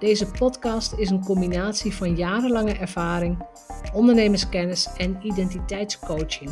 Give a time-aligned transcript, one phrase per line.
[0.00, 3.38] Deze podcast is een combinatie van jarenlange ervaring,
[3.92, 6.50] ondernemerskennis en identiteitscoaching.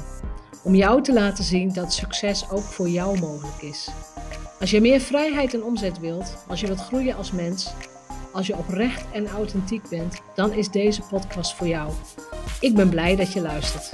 [0.65, 3.89] Om jou te laten zien dat succes ook voor jou mogelijk is.
[4.61, 7.73] Als je meer vrijheid en omzet wilt, als je wilt groeien als mens,
[8.33, 11.93] als je oprecht en authentiek bent, dan is deze podcast voor jou.
[12.61, 13.93] Ik ben blij dat je luistert.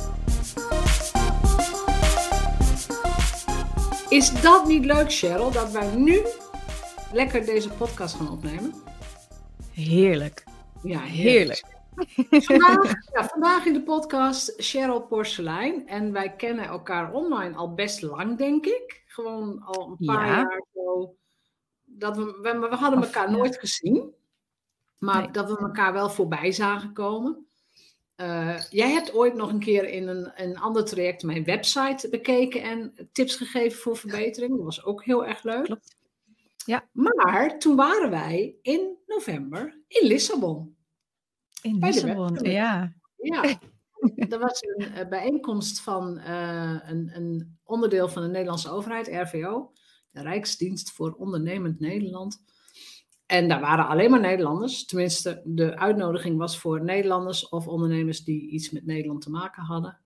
[4.08, 6.20] Is dat niet leuk, Cheryl, dat wij nu
[7.12, 8.83] lekker deze podcast gaan opnemen?
[9.74, 10.44] Heerlijk.
[10.82, 11.64] Ja, heerlijk.
[12.30, 15.88] Vandaag, ja, vandaag in de podcast Cheryl Porselein.
[15.88, 19.02] En wij kennen elkaar online al best lang, denk ik.
[19.06, 21.14] Gewoon al een paar jaar zo.
[21.84, 24.14] Dat we, we, we hadden elkaar nooit gezien.
[24.98, 27.46] Maar dat we elkaar wel voorbij zagen komen.
[28.16, 32.62] Uh, jij hebt ooit nog een keer in een, een ander traject mijn website bekeken
[32.62, 34.56] en tips gegeven voor verbetering.
[34.56, 35.64] Dat was ook heel erg leuk.
[35.64, 35.96] Klopt.
[36.64, 36.88] Ja.
[36.92, 40.76] Maar toen waren wij in november in Lissabon.
[41.62, 42.94] In Lissabon, ja.
[43.16, 43.42] Ja.
[44.28, 49.72] Er was een uh, bijeenkomst van uh, een, een, onderdeel van de Nederlandse overheid, RVO,
[50.10, 52.44] de Rijksdienst voor Ondernemend Nederland.
[53.26, 54.84] En daar waren alleen maar Nederlanders.
[54.84, 60.00] Tenminste, de uitnodiging was voor Nederlanders of ondernemers die iets met Nederland te maken hadden.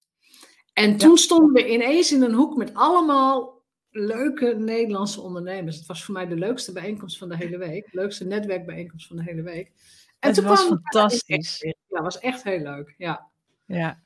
[0.73, 3.58] En toen stonden we ineens in een hoek met allemaal
[3.91, 5.77] leuke Nederlandse ondernemers.
[5.77, 7.89] Het was voor mij de leukste bijeenkomst van de hele week.
[7.93, 9.73] Leukste netwerkbijeenkomst van de hele week.
[10.19, 11.75] En het was fantastisch.
[11.89, 12.95] Ja, was echt heel leuk.
[12.99, 13.31] Ja.
[13.65, 14.03] ja.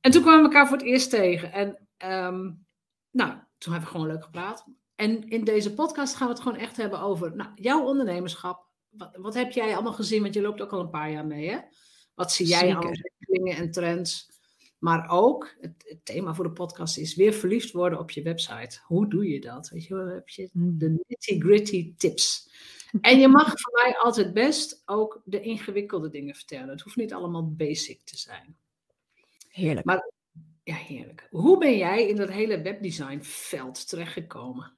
[0.00, 1.52] En toen kwamen we elkaar voor het eerst tegen.
[1.52, 1.68] En
[2.10, 2.66] um,
[3.10, 4.66] nou, toen hebben we gewoon leuk gepraat.
[4.94, 8.66] En in deze podcast gaan we het gewoon echt hebben over nou, jouw ondernemerschap.
[8.88, 10.22] Wat, wat, heb jij allemaal gezien?
[10.22, 11.58] Want je loopt ook al een paar jaar mee, hè?
[12.14, 14.31] Wat zie jij aan ontwikkelingen en trends?
[14.82, 18.80] Maar ook, het, thema voor de podcast is weer verliefd worden op je website.
[18.84, 19.68] Hoe doe je dat?
[19.68, 20.78] Weet je, heb je hmm.
[20.78, 22.50] de nitty gritty tips.
[23.00, 26.68] En je mag voor mij altijd best ook de ingewikkelde dingen vertellen.
[26.68, 28.56] Het hoeft niet allemaal basic te zijn.
[29.48, 29.86] Heerlijk.
[29.86, 30.10] Maar
[30.64, 31.26] ja, heerlijk.
[31.30, 34.76] Hoe ben jij in dat hele webdesign veld terechtgekomen?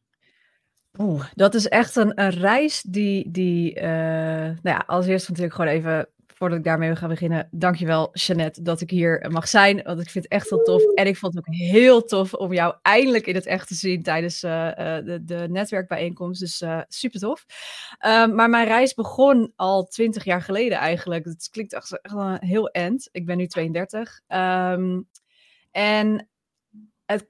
[0.98, 5.54] Oeh, dat is echt een, een reis die, die uh, nou ja, als eerst natuurlijk
[5.54, 9.82] gewoon even voordat ik daarmee ga beginnen, dankjewel Jeannette dat ik hier mag zijn.
[9.82, 10.82] Want ik vind het echt heel tof.
[10.94, 14.02] En ik vond het ook heel tof om jou eindelijk in het echt te zien
[14.02, 16.40] tijdens uh, de, de netwerkbijeenkomst.
[16.40, 17.44] Dus uh, super tof.
[18.06, 21.24] Um, maar mijn reis begon al twintig jaar geleden eigenlijk.
[21.24, 23.08] Het klinkt echt, echt heel end.
[23.12, 24.20] Ik ben nu 32.
[24.28, 25.08] Um,
[25.70, 26.18] ehm,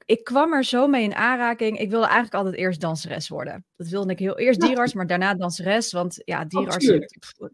[0.04, 1.78] ik kwam er zo mee in aanraking.
[1.78, 3.64] Ik wilde eigenlijk altijd eerst danseres worden.
[3.76, 5.92] Dat wilde ik heel eerst dierarts, maar daarna danseres.
[5.92, 6.92] Want ja, dierarts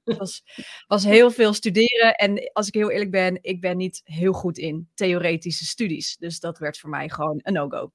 [0.04, 0.42] was,
[0.86, 2.14] was heel veel studeren.
[2.14, 6.16] En als ik heel eerlijk ben, ik ben niet heel goed in theoretische studies.
[6.16, 7.92] Dus dat werd voor mij gewoon een no-go.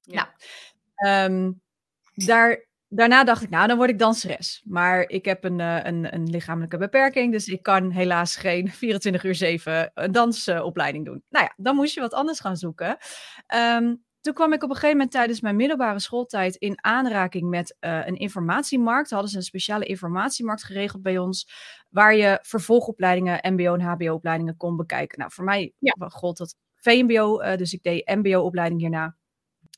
[0.00, 0.34] Ja.
[0.96, 1.60] Nou, um,
[2.14, 4.62] daar, daarna dacht ik, nou, dan word ik danseres.
[4.66, 9.24] Maar ik heb een, uh, een, een lichamelijke beperking, dus ik kan helaas geen 24
[9.24, 11.22] uur 7 een dansopleiding doen.
[11.28, 12.96] Nou ja, dan moest je wat anders gaan zoeken.
[13.54, 17.76] Um, toen kwam ik op een gegeven moment tijdens mijn middelbare schooltijd in aanraking met
[17.80, 19.10] uh, een informatiemarkt.
[19.10, 21.50] Hadden ze een speciale informatiemarkt geregeld bij ons,
[21.88, 25.18] waar je vervolgopleidingen, MBO en HBO-opleidingen kon bekijken.
[25.18, 26.08] Nou, voor mij ja.
[26.08, 29.16] gold dat VMBO, uh, dus ik deed MBO-opleiding hierna.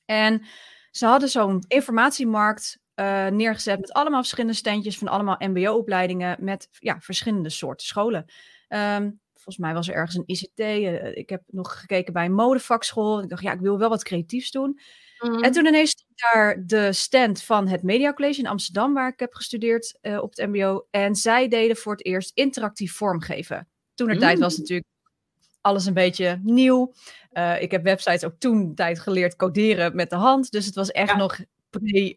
[0.04, 0.42] En
[0.90, 7.00] ze hadden zo'n informatiemarkt uh, neergezet met allemaal verschillende standjes van allemaal MBO-opleidingen met ja,
[7.00, 8.24] verschillende soorten scholen.
[8.68, 10.58] Um, volgens mij was er ergens een ICT.
[10.58, 13.22] Uh, eh, ik heb nog gekeken bij een modevakschool.
[13.22, 14.80] Ik dacht, ja, ik wil wel wat creatiefs doen.
[15.18, 15.42] Mm.
[15.42, 19.20] En toen ineens stond daar de stand van het Media College in Amsterdam, waar ik
[19.20, 20.86] heb gestudeerd uh, op het MBO.
[20.90, 23.68] En zij deden voor het eerst interactief vormgeven.
[23.94, 24.20] Toen er mm.
[24.20, 24.88] tijd was natuurlijk
[25.60, 26.92] alles een beetje nieuw.
[27.32, 30.50] Uh, ik heb websites ook toen tijd geleerd coderen met de hand.
[30.50, 31.16] Dus het was echt ja.
[31.16, 31.38] nog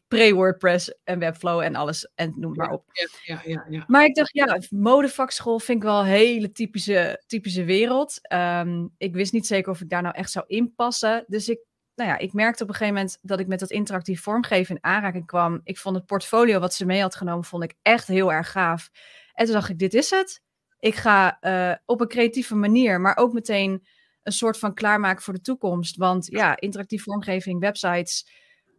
[0.07, 2.85] pre-WordPress en Webflow en alles en noem maar op.
[3.23, 7.63] Ja, ja, ja, Maar ik dacht, ja, modevakschool vind ik wel een hele typische, typische
[7.63, 8.33] wereld.
[8.33, 11.23] Um, ik wist niet zeker of ik daar nou echt zou inpassen.
[11.27, 11.59] Dus ik,
[11.95, 14.83] nou ja, ik merkte op een gegeven moment dat ik met dat interactief vormgeven in
[14.83, 15.61] aanraking kwam.
[15.63, 18.89] Ik vond het portfolio wat ze mee had genomen, vond ik echt heel erg gaaf.
[19.33, 20.41] En toen dacht ik, dit is het.
[20.79, 23.85] Ik ga uh, op een creatieve manier, maar ook meteen
[24.23, 25.97] een soort van klaarmaken voor de toekomst.
[25.97, 28.27] Want ja, interactief vormgeving, websites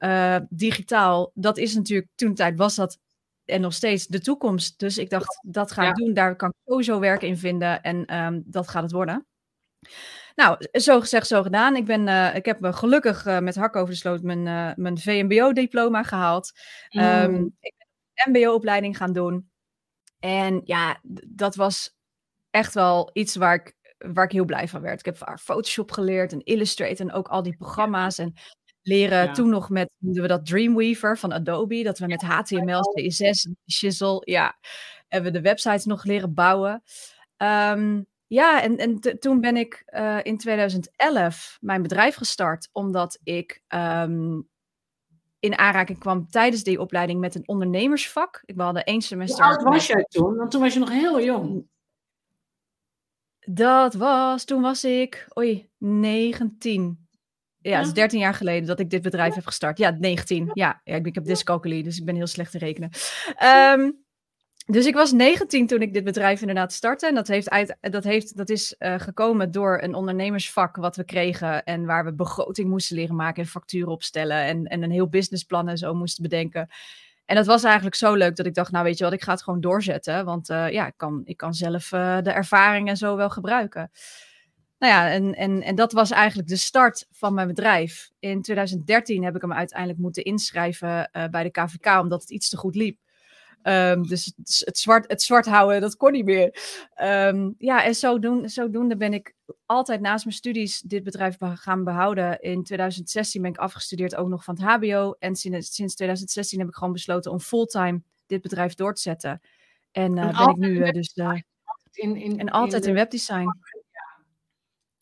[0.04, 2.98] uh, digitaal, dat is natuurlijk, toen tijd was dat
[3.44, 4.78] en nog steeds de toekomst.
[4.78, 6.14] Dus ik dacht, dat ga ik doen.
[6.14, 7.82] Daar kan ik sowieso werk in vinden.
[7.82, 9.26] En ehm, dat gaat het worden.
[10.34, 11.76] Nou, zo gezegd, zo gedaan.
[11.76, 14.70] Ik, ben, uh, ik heb me gelukkig uh, met hak over de sloot mijn, uh,
[14.76, 16.52] mijn VMBO-diploma gehaald.
[16.90, 17.54] Um, mm.
[17.60, 19.50] Ik ben een MBO-opleiding gaan doen.
[20.18, 21.96] En ja, dat was
[22.50, 24.98] echt wel iets waar ik, waar ik heel blij van werd.
[24.98, 28.18] Ik heb Photoshop geleerd en Illustrator en ook al die programma's.
[28.18, 28.34] En
[28.84, 31.82] leren toen nog met we dat Dreamweaver van Adobe.
[31.82, 34.58] Dat we met HTML, CSS, Shizzle, ja,
[35.08, 36.82] hebben we de websites nog leren bouwen.
[37.36, 43.62] Um, ja, en, en toen ben ik uh, in 2011 mijn bedrijf gestart, omdat ik
[43.69, 44.48] um,
[45.38, 48.42] in aanraking kwam tijdens die opleiding met een ondernemersvak.
[48.44, 49.44] Ik hadden één semester.
[49.44, 50.36] Hoe oud was jij toen?
[50.36, 51.69] Want toen was je nog heel jong.
[53.46, 57.03] Dat was, toen was ik, oei, 19.
[57.70, 59.78] Ja, het is 13 jaar geleden dat ik dit bedrijf heb gestart.
[59.78, 60.50] Ja, 19.
[60.52, 62.90] Ja, ja ik, ik heb dyscalculie, dus ik ben heel slecht te rekenen.
[63.76, 64.05] Um,
[64.66, 67.06] dus ik was 19 toen ik dit bedrijf inderdaad startte.
[67.06, 71.05] En dat, heeft uit, dat, heeft, dat is uh, gekomen door een ondernemersvak wat we
[71.05, 71.64] kregen.
[71.64, 74.44] En waar we begroting moesten leren maken en facturen opstellen.
[74.44, 76.69] En, en een heel businessplan en zo moesten bedenken.
[77.25, 79.32] En dat was eigenlijk zo leuk dat ik dacht, nou weet je wat, ik ga
[79.32, 80.25] het gewoon doorzetten.
[80.25, 83.90] Want uh, ja, ik kan, ik kan zelf uh, de ervaring en zo wel gebruiken.
[84.84, 88.10] Nou ja, en, en, en dat was eigenlijk de start van mijn bedrijf.
[88.19, 92.56] In 2013 heb ik hem uiteindelijk moeten inschrijven bij de KVK, omdat het iets te
[92.56, 92.98] goed liep.
[93.62, 96.56] Um, dus het zwart, het zwart houden, dat kon niet meer.
[97.02, 99.34] Um, ja, en zodoende, zodoende ben ik
[99.66, 102.40] altijd naast mijn studies dit bedrijf gaan behouden.
[102.40, 105.14] In 2016 ben ik afgestudeerd ook nog van het HBO.
[105.19, 109.40] En sinds, sinds 2016 heb ik gewoon besloten om fulltime dit bedrijf door te zetten.
[109.92, 111.16] En, uh, ben ik nu uh, dus.
[111.16, 111.40] Uh,
[111.92, 113.48] in, in, en altijd in, in webdesign.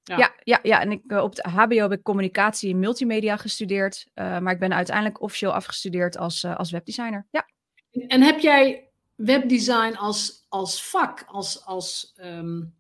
[0.05, 0.17] Ja.
[0.17, 4.07] Ja, ja, ja, en ik, op het HBO heb ik communicatie en multimedia gestudeerd.
[4.15, 7.27] maar ik ben uiteindelijk officieel afgestudeerd als, als webdesigner.
[7.31, 7.47] Ja.
[8.07, 12.75] En heb jij webdesign als, als vak, als, als, um,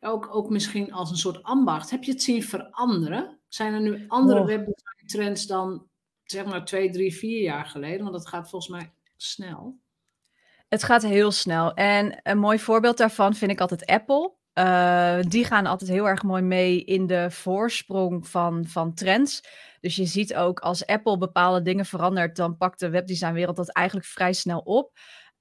[0.00, 3.38] ook, ook misschien als een soort ambacht, heb je het zien veranderen?
[3.48, 4.46] Zijn er nu andere oh.
[4.46, 5.88] webdesign trends dan
[6.24, 8.00] zeg maar twee, drie, vier jaar geleden?
[8.00, 9.78] Want dat gaat volgens mij snel.
[10.68, 11.74] Het gaat heel snel.
[11.74, 14.32] En een mooi voorbeeld daarvan vind ik altijd Apple.
[14.54, 19.42] Uh, die gaan altijd heel erg mooi mee in de voorsprong van, van trends.
[19.80, 24.06] Dus je ziet ook als Apple bepaalde dingen verandert, dan pakt de webdesignwereld dat eigenlijk
[24.06, 24.92] vrij snel op.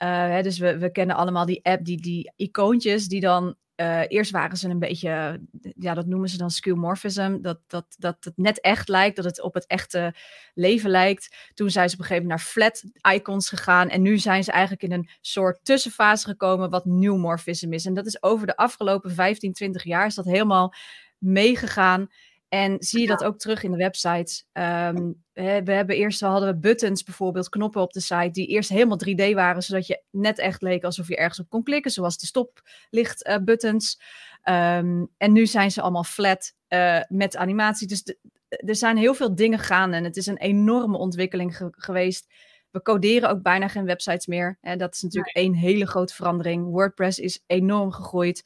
[0.04, 4.02] Uh, hè, dus we, we kennen allemaal die app, die, die icoontjes, die dan uh,
[4.08, 5.42] eerst waren ze een beetje,
[5.76, 9.42] ja, dat noemen ze dan skeuomorphism, dat, dat, dat het net echt lijkt, dat het
[9.42, 10.14] op het echte
[10.54, 11.36] leven lijkt.
[11.54, 12.84] Toen zijn ze op een gegeven moment naar flat
[13.16, 17.86] icons gegaan en nu zijn ze eigenlijk in een soort tussenfase gekomen wat neumorphism is.
[17.86, 20.74] En dat is over de afgelopen 15, 20 jaar is dat helemaal
[21.18, 22.10] meegegaan.
[22.50, 24.46] En zie je dat ook terug in de websites.
[24.54, 29.00] Um, we hebben eerst hadden we buttons, bijvoorbeeld knoppen op de site, die eerst helemaal
[29.08, 32.26] 3D waren, zodat je net echt leek alsof je ergens op kon klikken, zoals de
[32.26, 34.02] stoplicht uh, buttons.
[34.44, 37.88] Um, en nu zijn ze allemaal flat uh, met animatie.
[37.88, 38.18] Dus de,
[38.50, 42.28] er zijn heel veel dingen gaande en het is een enorme ontwikkeling ge geweest.
[42.72, 44.58] We coderen ook bijna geen websites meer.
[44.62, 44.76] Hè.
[44.76, 46.66] Dat is natuurlijk één hele grote verandering.
[46.66, 48.44] WordPress is enorm gegroeid.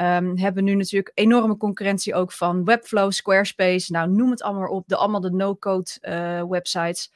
[0.00, 3.92] Um, hebben nu natuurlijk enorme concurrentie ook van Webflow, Squarespace.
[3.92, 4.88] Nou, noem het allemaal op.
[4.88, 7.12] De, allemaal de no-code uh, websites.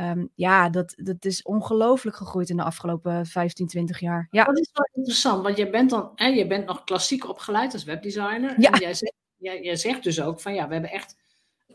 [0.00, 4.28] Um, ja, dat, dat is ongelooflijk gegroeid in de afgelopen 15, 20 jaar.
[4.30, 4.44] Ja.
[4.44, 7.84] Dat is wel interessant, want je bent, dan, hè, je bent nog klassiek opgeleid als
[7.84, 8.54] webdesigner.
[8.60, 8.70] Ja.
[8.70, 11.16] En jij zegt, jij, jij zegt dus ook van ja, we hebben echt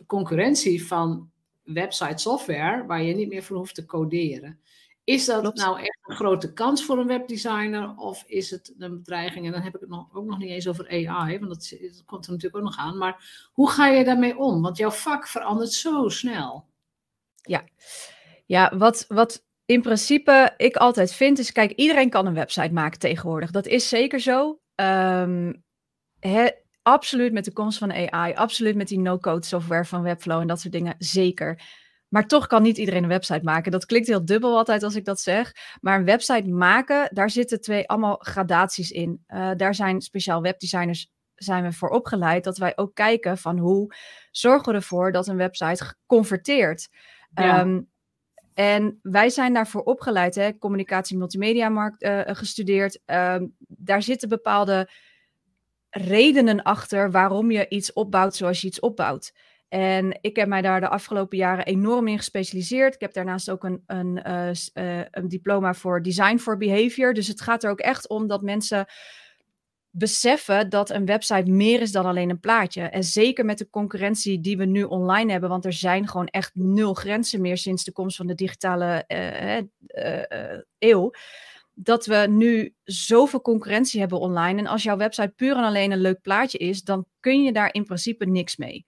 [0.05, 1.29] concurrentie van
[1.63, 4.59] website software waar je niet meer voor hoeft te coderen.
[5.07, 9.45] Is dat nou echt een grote kans voor een webdesigner of is het een bedreiging?
[9.45, 12.03] En dan heb ik het nog, ook nog niet eens over AI, want dat, dat,
[12.05, 12.97] komt er natuurlijk ook nog aan.
[12.97, 14.61] Maar hoe ga je daarmee om?
[14.61, 16.65] Want jouw vak verandert zo snel.
[17.41, 17.63] Ja,
[18.45, 22.99] ja wat, wat in principe ik altijd vind is, kijk, iedereen kan een website maken
[22.99, 23.51] tegenwoordig.
[23.51, 24.59] Dat is zeker zo.
[24.75, 25.63] Um,
[26.81, 30.59] absoluut met de komst van AI, absoluut met die no-code software van Webflow en dat
[30.59, 31.61] soort dingen, zeker.
[32.09, 33.71] Maar toch kan niet iedereen een website maken.
[33.71, 35.51] Dat klinkt heel dubbel altijd als ik dat zeg.
[35.81, 39.23] Maar een website maken, daar zitten twee allemaal gradaties in.
[39.27, 43.93] Uh, daar zijn speciaal webdesigners zijn we voor opgeleid dat wij ook kijken van hoe
[44.31, 46.89] zorgen we ervoor dat een website converteert.
[47.33, 47.61] Ja.
[47.61, 47.89] Um,
[48.53, 52.99] en wij zijn daarvoor opgeleid, hè, communicatie multimedia markt uh, gestudeerd.
[53.05, 54.89] Um, daar zitten bepaalde
[55.89, 59.33] redenen achter waarom je iets opbouwt zoals je iets opbouwt.
[59.69, 62.93] En ik heb mij daar de afgelopen jaren enorm in gespecialiseerd.
[62.93, 67.13] Ik heb daarnaast ook een, een, uh, uh, een diploma voor Design for Behavior.
[67.13, 68.85] Dus het gaat er ook echt om dat mensen
[69.89, 72.81] beseffen dat een website meer is dan alleen een plaatje.
[72.81, 76.51] En zeker met de concurrentie die we nu online hebben, want er zijn gewoon echt
[76.55, 79.57] nul grenzen meer sinds de komst van de digitale uh,
[80.77, 81.11] eeuw.
[81.73, 84.59] Dat we nu zoveel concurrentie hebben online.
[84.59, 87.73] En als jouw website puur en alleen een leuk plaatje is, dan kun je daar
[87.73, 88.85] in principe niks mee.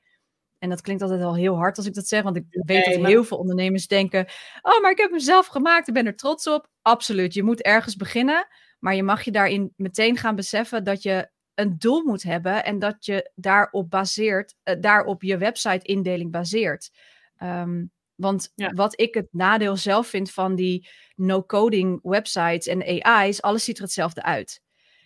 [0.60, 3.06] En dat klinkt altijd al heel hard als ik dat zeg, want ik weet dat
[3.06, 4.26] heel veel ondernemers denken:
[4.62, 6.70] Oh, maar ik heb hem zelf gemaakt, ik ben er trots op.
[6.82, 8.48] Absoluut, je moet ergens beginnen.
[8.80, 12.80] Maar je mag je daarin meteen gaan beseffen dat je een doel moet hebben en
[12.80, 16.92] dat je daarop baseert, uh, daarop je website-indeling baseert.
[17.38, 17.86] Ehm,
[18.16, 23.78] want wat ik het nadeel zelf vind van die no-coding websites en AI's, alles ziet
[23.78, 24.62] er hetzelfde uit.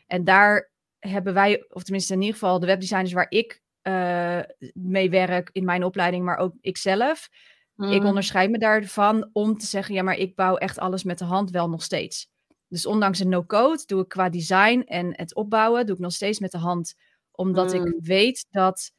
[0.07, 4.39] En daar hebben wij, of tenminste in ieder geval de webdesigners waar ik uh,
[4.73, 7.29] mee werk in mijn opleiding, maar ook ikzelf.
[7.77, 8.05] Ik mm.
[8.05, 11.49] onderscheid me daarvan om te zeggen, ja, maar ik bouw echt alles met de hand
[11.49, 12.29] wel nog steeds.
[12.67, 16.39] Dus ondanks een no-code doe ik qua design en het opbouwen, doe ik nog steeds
[16.39, 16.95] met de hand.
[17.31, 17.99] Omdat ik mm.
[18.01, 18.91] weet dat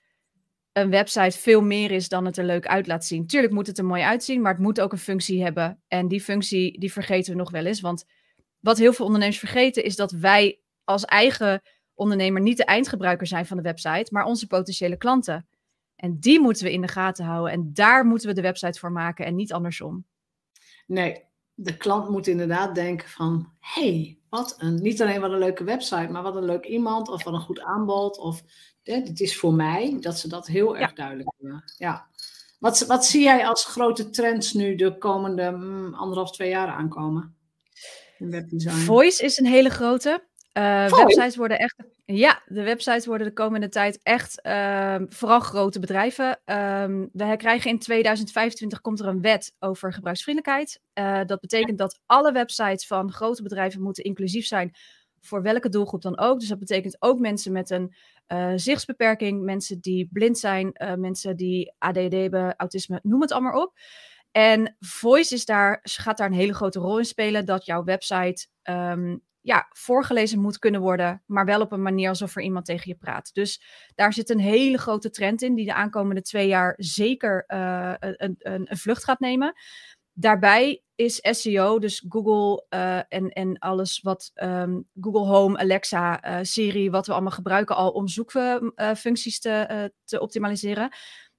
[0.72, 3.26] een website veel meer is dan het er leuk uit laat zien.
[3.26, 5.82] Tuurlijk moet het er mooi uitzien, maar het moet ook een functie hebben.
[5.88, 7.80] En die functie, die vergeten we nog wel eens.
[7.80, 8.04] Want
[8.60, 11.62] wat heel veel ondernemers vergeten, is dat wij als eigen
[11.94, 15.46] ondernemer niet de eindgebruiker zijn van de website, maar onze potentiële klanten.
[15.96, 17.52] En die moeten we in de gaten houden.
[17.52, 20.04] En daar moeten we de website voor maken en niet andersom.
[20.86, 21.24] Nee,
[21.54, 26.08] de klant moet inderdaad denken van, hey, wat een, niet alleen wat een leuke website,
[26.10, 28.42] maar wat een leuk iemand of wat een goed aanbod of
[28.82, 31.64] dit is voor mij, dat ze dat heel erg duidelijk hebben.
[31.76, 32.06] Ja.
[32.58, 37.36] Wat, wat zie jij als grote trends nu de komende mm, anderhalf, twee jaar aankomen?
[38.18, 38.74] In webdesign?
[38.74, 40.24] Voice is een hele grote.
[40.58, 45.80] Uh, websites worden echt, ja, de websites worden de komende tijd echt ehm, vooral grote
[45.80, 46.40] bedrijven.
[46.44, 50.80] Um, we krijgen in 2025 komt er een wet over gebruiksvriendelijkheid.
[50.94, 54.74] Uh, dat betekent dat alle websites van grote bedrijven moeten inclusief zijn
[55.20, 56.40] voor welke doelgroep dan ook.
[56.40, 57.94] Dus dat betekent ook mensen met een
[58.28, 63.72] uh, zichtsbeperking, mensen die blind zijn, mensen die ADD hebben, autisme, noem het allemaal op.
[64.30, 68.46] En Voice is daar, gaat daar een hele grote rol in spelen dat jouw website
[68.62, 72.88] um, ja, voorgelezen moet kunnen worden, maar wel op een manier alsof er iemand tegen
[72.88, 73.30] je praat.
[73.32, 73.62] Dus
[73.94, 78.14] daar zit een hele grote trend in, die de aankomende twee jaar zeker uh, een,
[78.38, 79.54] een, een, vlucht gaat nemen.
[80.12, 86.38] Daarbij is SEO, dus Google uh, en, en alles wat um, Google Home, Alexa, uh,
[86.42, 90.88] Siri, wat we allemaal gebruiken al om zoekfuncties te, te optimaliseren.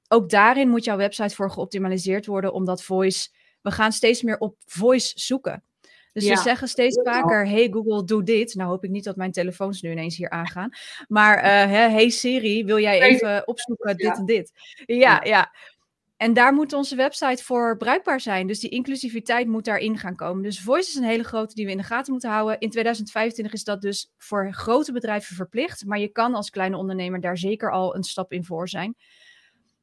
[0.07, 3.29] Ook daarin moet jouw website voor geoptimaliseerd worden, omdat voice,
[3.61, 5.63] we gaan steeds meer op voice zoeken.
[6.15, 6.35] Dus ja.
[6.35, 8.55] ze zeggen steeds vaker: Hey Google, doe dit.
[8.55, 10.69] Nou hoop ik niet dat mijn telefoons nu ineens hier aangaan.
[11.07, 14.51] Maar uh, Hey Siri, wil jij even opzoeken dit en dit?
[14.85, 15.53] Ja, ja.
[16.17, 18.47] En daar moet onze website voor bruikbaar zijn.
[18.47, 20.43] Dus die inclusiviteit moet daarin gaan komen.
[20.43, 22.59] Dus voice is een hele grote die we in de gaten moeten houden.
[22.59, 25.85] In 2025 is dat dus voor grote bedrijven verplicht.
[25.85, 28.95] Maar je kan als kleine ondernemer daar zeker al een stap in voor zijn.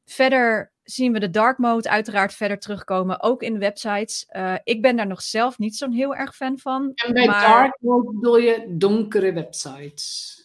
[0.05, 4.25] Verder zien we de dark mode uiteraard verder terugkomen, ook in websites.
[4.31, 6.91] Uh, ik ben daar nog zelf niet zo'n heel erg fan van.
[6.95, 10.37] En bij dark mode bedoel je donkere websites?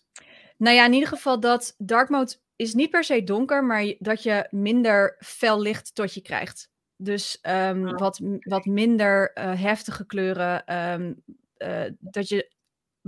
[0.56, 4.22] Nou ja, in ieder geval dat dark mode is niet per se donker, maar dat
[4.22, 6.70] je minder fel licht tot je krijgt.
[6.96, 10.76] Dus um, wat, wat minder uh, heftige kleuren.
[10.92, 11.22] Um,
[11.58, 12.50] uh, dat je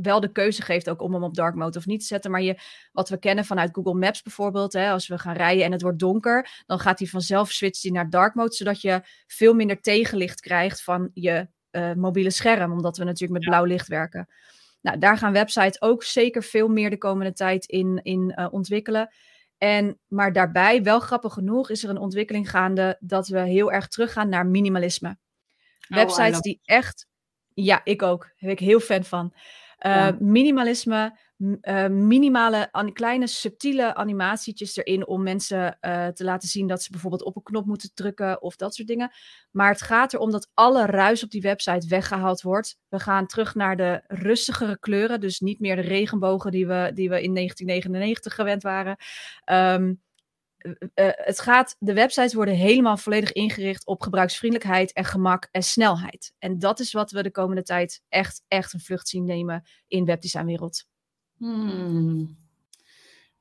[0.02, 2.30] wel de keuze geeft ook om hem op dark mode of niet te zetten.
[2.30, 2.58] Maar je,
[2.92, 5.98] wat we kennen vanuit Google Maps bijvoorbeeld, hè, als we gaan rijden en het wordt
[5.98, 10.82] donker, dan gaat hij vanzelf switchen naar dark mode, zodat je veel minder tegenlicht krijgt
[10.82, 14.28] van je uh, mobiele scherm, omdat we natuurlijk met blauw licht werken.
[14.80, 19.10] Nou, daar gaan websites ook zeker veel meer de komende tijd in, in uh, ontwikkelen.
[19.58, 23.88] En, maar daarbij, wel grappig genoeg, is er een ontwikkeling gaande dat we heel erg
[23.88, 25.08] teruggaan naar minimalisme.
[25.08, 27.06] Oh, websites die echt,
[27.54, 29.34] ja, ik ook, daar ben ik heel fan van.
[29.86, 36.82] Uh, Minimalisme, uh, minimale, kleine subtiele animatietjes erin om mensen uh, te laten zien dat
[36.82, 39.10] ze bijvoorbeeld op een knop moeten drukken of dat soort dingen.
[39.50, 42.78] Maar het gaat erom dat alle ruis op die website weggehaald wordt.
[42.88, 47.08] We gaan terug naar de rustigere kleuren, dus niet meer de regenbogen die we, die
[47.08, 48.96] we in 1999 gewend waren.
[49.50, 49.92] Uh,
[50.94, 56.32] het gaat, de websites worden helemaal volledig ingericht op gebruiksvriendelijkheid en gemak en snelheid.
[56.38, 60.04] En dat is wat we de komende tijd echt, echt een vlucht zien nemen in
[60.04, 60.84] webdesignwereld.
[61.36, 62.38] Hmm.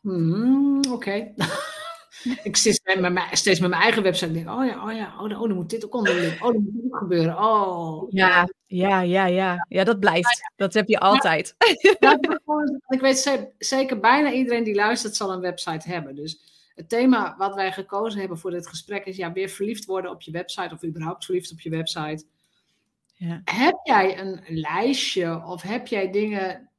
[0.01, 1.33] Hmm, Oké.
[2.43, 5.41] ik zit met mijn, steeds met mijn eigen website denk, oh ja, oh ja, oh,
[5.41, 7.37] oh dan moet dit ook onder Oh, dan moet dit ook gebeuren.
[7.37, 8.11] Oh.
[8.11, 9.65] Ja, ja, ja, ja.
[9.69, 10.51] Ja, dat blijft.
[10.55, 11.55] Dat heb je altijd.
[11.99, 12.19] Ja,
[12.87, 16.15] ik weet zeker, bijna iedereen die luistert zal een website hebben.
[16.15, 20.11] Dus het thema wat wij gekozen hebben voor dit gesprek is ja, weer verliefd worden
[20.11, 22.25] op je website of überhaupt verliefd op je website.
[23.13, 23.41] Ja.
[23.43, 26.69] Heb jij een lijstje of heb jij dingen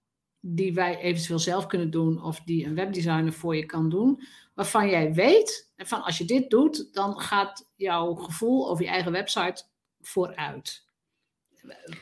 [0.40, 4.22] die wij eventueel zelf kunnen doen of die een webdesigner voor je kan doen,
[4.54, 9.12] waarvan jij weet, van als je dit doet, dan gaat jouw gevoel over je eigen
[9.12, 9.64] website
[10.00, 10.84] vooruit.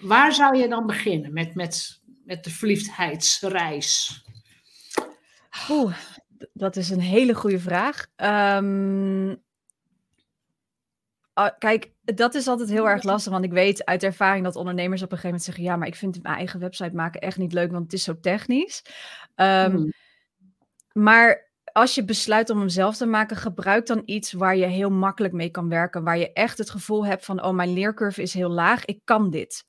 [0.00, 4.23] Waar zou je dan beginnen met, met, met de verliefdheidsreis?
[5.71, 5.97] Oeh,
[6.52, 8.07] dat is een hele goede vraag.
[8.62, 9.42] Um,
[11.59, 15.12] kijk, dat is altijd heel erg lastig, want ik weet uit ervaring dat ondernemers op
[15.12, 17.71] een gegeven moment zeggen: ja, maar ik vind mijn eigen website maken echt niet leuk,
[17.71, 18.83] want het is zo technisch.
[19.37, 19.92] Um,
[20.92, 24.90] Maar als je besluit om hem zelf te maken, gebruik dan iets waar je heel
[24.90, 28.35] makkelijk mee kan werken, waar je echt het gevoel hebt van: oh, mijn leercurve is
[28.35, 29.66] heel laag, ik kan dit.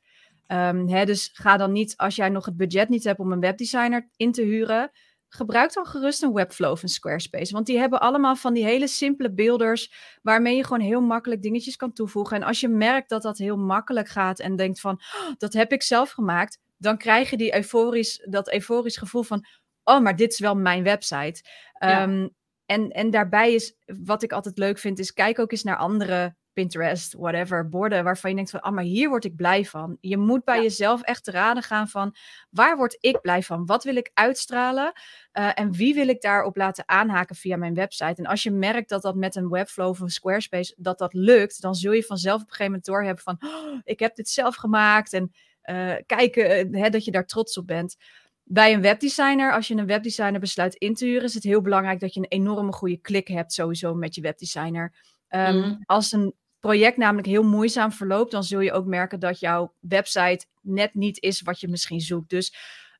[0.47, 3.39] Um, hè, dus ga dan niet, als jij nog het budget niet hebt om een
[3.39, 4.91] webdesigner in te huren,
[5.29, 7.53] gebruik dan gerust een Webflow of een Squarespace.
[7.53, 11.75] Want die hebben allemaal van die hele simpele beelders waarmee je gewoon heel makkelijk dingetjes
[11.75, 12.37] kan toevoegen.
[12.37, 15.71] En als je merkt dat dat heel makkelijk gaat en denkt van, oh, dat heb
[15.71, 19.45] ik zelf gemaakt, dan krijg je die euforisch, dat euforisch gevoel van,
[19.83, 21.43] oh, maar dit is wel mijn website.
[21.73, 22.27] Ehm,
[22.65, 26.35] en, en daarbij is, wat ik altijd leuk vind, is kijk ook eens naar andere
[26.59, 29.97] Pinterest, whatever, borden waarvan je denkt van, ah, maar hier word ik blij van.
[30.01, 32.15] Je moet bij jezelf echt te raden gaan van,
[32.49, 33.65] waar word ik blij van?
[33.65, 34.91] Wat wil ik uitstralen?
[35.33, 38.21] Uh, en wie wil ik daarop laten aanhaken via mijn website?
[38.21, 41.61] En als je merkt dat dat met een Webflow of een Squarespace, dat dat lukt,
[41.61, 44.55] dan zul je vanzelf op een gegeven moment doorhebben van, oh, ik heb dit zelf
[44.55, 45.31] gemaakt en
[45.63, 47.95] uh, kijken uh, dat je daar trots op bent.
[48.43, 51.99] Bij een webdesigner, als je een webdesigner besluit in te huren, is het heel belangrijk
[51.99, 54.93] dat je een enorme goede klik hebt sowieso met je webdesigner.
[55.29, 55.83] Um, mm.
[55.85, 60.45] Als een project namelijk heel moeizaam verloopt, dan zul je ook merken dat jouw website
[60.61, 62.29] net niet is wat je misschien zoekt.
[62.29, 62.55] Dus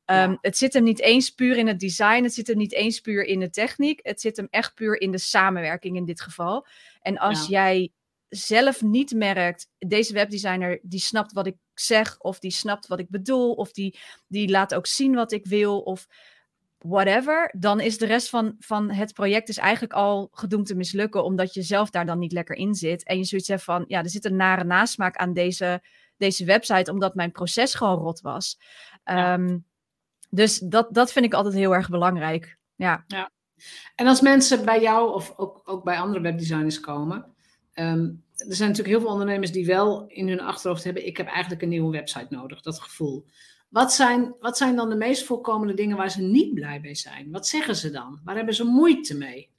[0.06, 3.00] um, het zit hem niet eens puur in het design, het zit hem niet eens
[3.00, 6.68] puur in de techniek, het zit hem echt puur in de samenwerking in dit geval.
[7.01, 7.92] En als jij
[8.30, 13.10] zelf niet merkt, deze webdesigner die snapt wat ik zeg, of die snapt wat ik
[13.10, 16.08] bedoel, of die, die laat ook zien wat ik wil, of
[16.79, 21.24] whatever, dan is de rest van, van het project is eigenlijk al gedoemd te mislukken,
[21.24, 23.03] omdat je zelf daar dan niet lekker in zit.
[23.03, 25.83] En je zoiets hebt van, ja, er zit een nare nasmaak aan deze,
[26.17, 28.59] deze website, omdat mijn proces gewoon rot was.
[29.03, 29.57] Ehm,
[30.29, 32.57] dus dat, dat vind ik altijd heel erg belangrijk.
[32.75, 33.03] Ja.
[33.07, 33.31] ja.
[33.95, 37.36] En als mensen bij jou of ook, ook bij andere webdesigners komen,
[37.73, 41.27] ehm, er zijn natuurlijk heel veel ondernemers die wel in hun achterhoofd hebben: ik heb
[41.27, 43.25] eigenlijk een nieuwe website nodig, dat gevoel.
[43.69, 47.32] Wat zijn, wat zijn dan de meest voorkomende dingen waar ze niet blij mee zijn?
[47.32, 48.19] Wat zeggen ze dan?
[48.23, 49.49] Waar hebben ze moeite mee?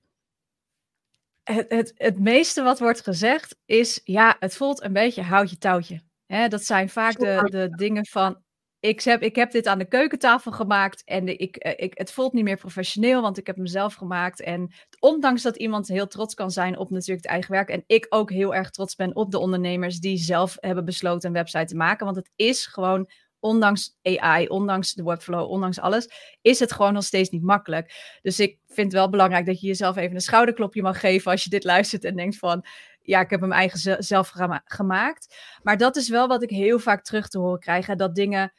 [1.42, 6.02] Het, het, het meeste wat wordt gezegd is, ja, het voelt een beetje houtje touwtje.
[6.48, 8.42] Dat zijn vaak de, de dingen van,
[8.80, 12.12] ik heb, ik heb dit aan de keukentafel gemaakt en de, ik, eh, ik, het
[12.12, 14.40] voelt niet meer professioneel, want ik heb hem zelf gemaakt.
[14.40, 18.06] En ondanks dat iemand heel trots kan zijn op natuurlijk het eigen werk, en ik
[18.08, 21.76] ook heel erg trots ben op de ondernemers die zelf hebben besloten een website te
[21.76, 26.92] maken, want het is gewoon ondanks AI, ondanks de webflow, ondanks alles, is het gewoon
[26.92, 28.18] nog steeds niet makkelijk.
[28.22, 31.44] Dus ik vind het wel belangrijk dat je jezelf even een schouderklopje mag geven als
[31.44, 32.64] je dit luistert en denkt van,
[33.02, 34.32] ja, ik heb hem eigen zelf
[34.64, 35.36] gemaakt.
[35.62, 38.52] Maar dat is wel wat ik heel vaak terug te horen krijg, dat dingen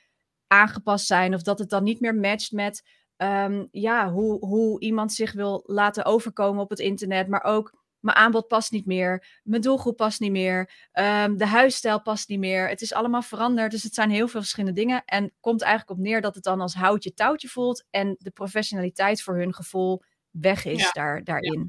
[0.47, 2.83] aangepast zijn of dat het dan niet meer matcht met,
[3.17, 8.17] um, ja, hoe, hoe iemand zich wil laten overkomen op het internet, maar ook mijn
[8.17, 12.69] aanbod past niet meer, mijn doelgroep past niet meer, um, de huisstijl past niet meer.
[12.69, 15.05] Het is allemaal veranderd, dus het zijn heel veel verschillende dingen.
[15.05, 19.21] En komt eigenlijk op neer dat het dan als houtje touwtje voelt en de professionaliteit
[19.21, 21.67] voor hun gevoel weg is daar, daarin.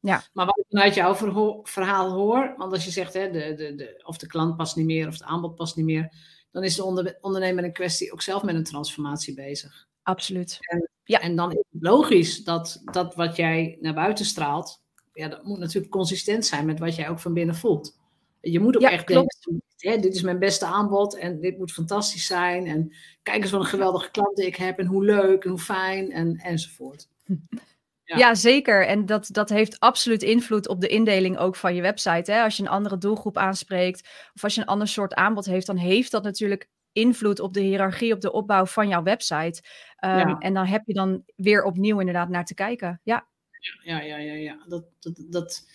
[0.00, 1.14] Ja, Maar wat ik vanuit jouw
[1.62, 4.86] verhaal hoor, want als je zegt, hè, de, de, de, of de klant past niet
[4.86, 6.12] meer of het aanbod past niet meer,
[6.50, 9.86] dan is de ondernemer in kwestie ook zelf met een transformatie bezig.
[10.02, 10.58] Absoluut.
[10.60, 11.20] En, ja.
[11.20, 14.83] en dan is het logisch dat, dat wat jij naar buiten straalt,
[15.14, 17.98] ja, dat moet natuurlijk consistent zijn met wat jij ook van binnen voelt.
[18.40, 22.26] Je moet ook echt denken, hè, dit is mijn beste aanbod en dit moet fantastisch
[22.26, 22.66] zijn.
[22.66, 26.12] En kijk eens wat een geweldige klanten ik heb en hoe leuk en hoe fijn
[26.12, 27.08] en, enzovoort.
[28.04, 28.16] Ja.
[28.22, 28.34] ja.
[28.34, 28.86] zeker.
[28.86, 32.32] En dat, dat heeft absoluut invloed op de indeling ook van je website.
[32.32, 32.42] Hè?
[32.42, 35.76] Als je een andere doelgroep aanspreekt of als je een ander soort aanbod heeft, dan
[35.76, 39.62] heeft dat natuurlijk invloed op de hiërarchie, op de opbouw van jouw website.
[40.04, 43.00] Um, En dan heb je dan weer opnieuw inderdaad naar te kijken.
[43.02, 43.26] Ja
[43.82, 44.64] ja, ja, ja, ja.
[44.68, 45.66] Dat, dat, dat,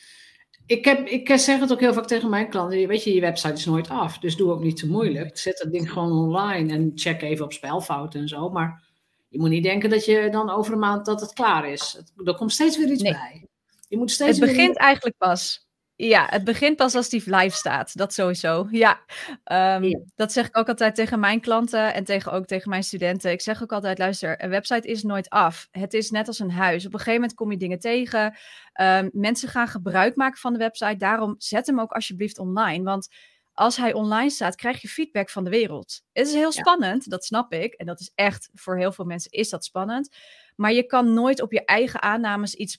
[0.65, 2.87] ik, heb, ik zeg het ook heel vaak tegen mijn klanten.
[2.87, 4.17] Weet je, je website is nooit af.
[4.17, 5.37] Dus doe ook niet te moeilijk.
[5.37, 8.49] Zet dat ding gewoon online en check even op spelfouten en zo.
[8.49, 8.83] Maar
[9.29, 12.01] je moet niet denken dat je dan over een maand dat het klaar is.
[12.23, 13.47] Er komt steeds weer iets bij.
[13.87, 15.68] Je moet steeds het begint eigenlijk pas.
[16.01, 17.97] Ja, het begint pas als die live staat.
[17.97, 18.67] Dat sowieso.
[18.71, 18.99] Ja.
[19.43, 23.31] Ehm, dat zeg ik ook altijd tegen mijn klanten en tegen, ook tegen mijn studenten.
[23.31, 25.67] Ik zeg ook altijd: luister, een website is nooit af.
[25.71, 26.85] Het is net als een huis.
[26.85, 28.37] Op een gegeven moment kom je dingen tegen.
[28.81, 30.95] Um, mensen gaan gebruik maken van de website.
[30.95, 32.83] Daarom zet hem ook alsjeblieft online.
[32.83, 33.07] Want
[33.53, 36.01] als hij online staat, krijg je feedback van de wereld.
[36.13, 37.73] Het is heel spannend, dat snap ik.
[37.73, 40.15] En dat is echt, voor heel veel mensen is dat spannend.
[40.59, 42.77] Maar je kan nooit op je eigen aannames iets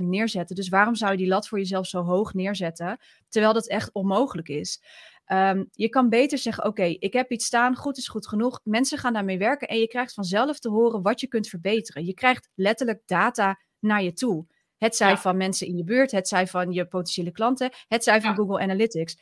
[0.00, 0.56] 100% neerzetten.
[0.56, 2.98] Dus waarom zou je die lat voor jezelf zo hoog neerzetten,
[3.28, 4.82] terwijl dat echt onmogelijk is?
[5.24, 8.60] Ehm, je kan beter zeggen: Oké, ik heb iets staan, goed is goed genoeg.
[8.64, 12.04] Mensen gaan daarmee werken en je krijgt vanzelf te horen wat je kunt verbeteren.
[12.04, 14.46] Je krijgt letterlijk data naar je toe.
[14.78, 18.20] Het zij van mensen in je buurt, het zij van je potentiële klanten, het zij
[18.20, 19.18] van Google Analytics.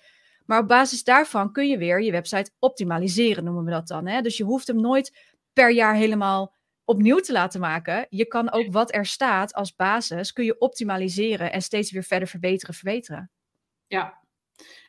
[0.47, 4.07] Maar op basis daarvan kun je weer je website optimaliseren, noemen we dat dan.
[4.07, 4.21] Hè?
[4.21, 6.54] Dus je hoeft hem nooit per jaar helemaal
[6.85, 8.07] opnieuw te laten maken.
[8.09, 12.29] Je kan ook wat er staat als basis, kun je optimaliseren en steeds weer verder
[12.29, 13.31] verbeteren, verbeteren.
[13.87, 14.25] Ja,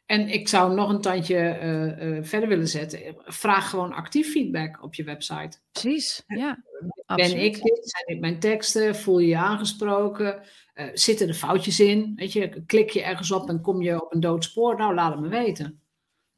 [0.05, 3.15] en ik zou nog een tandje uh, uh, verder willen zetten.
[3.17, 5.58] Vraag gewoon actief feedback op je website.
[5.71, 6.63] Precies, ja.
[7.05, 7.79] Ben ik dit?
[7.89, 8.95] Zijn dit mijn teksten?
[8.95, 10.41] Voel je je aangesproken?
[10.75, 12.13] Uh, zitten er foutjes in?
[12.15, 14.77] Weet je, klik je ergens op en kom je op een dood spoor?
[14.77, 15.79] Nou, laat het me weten.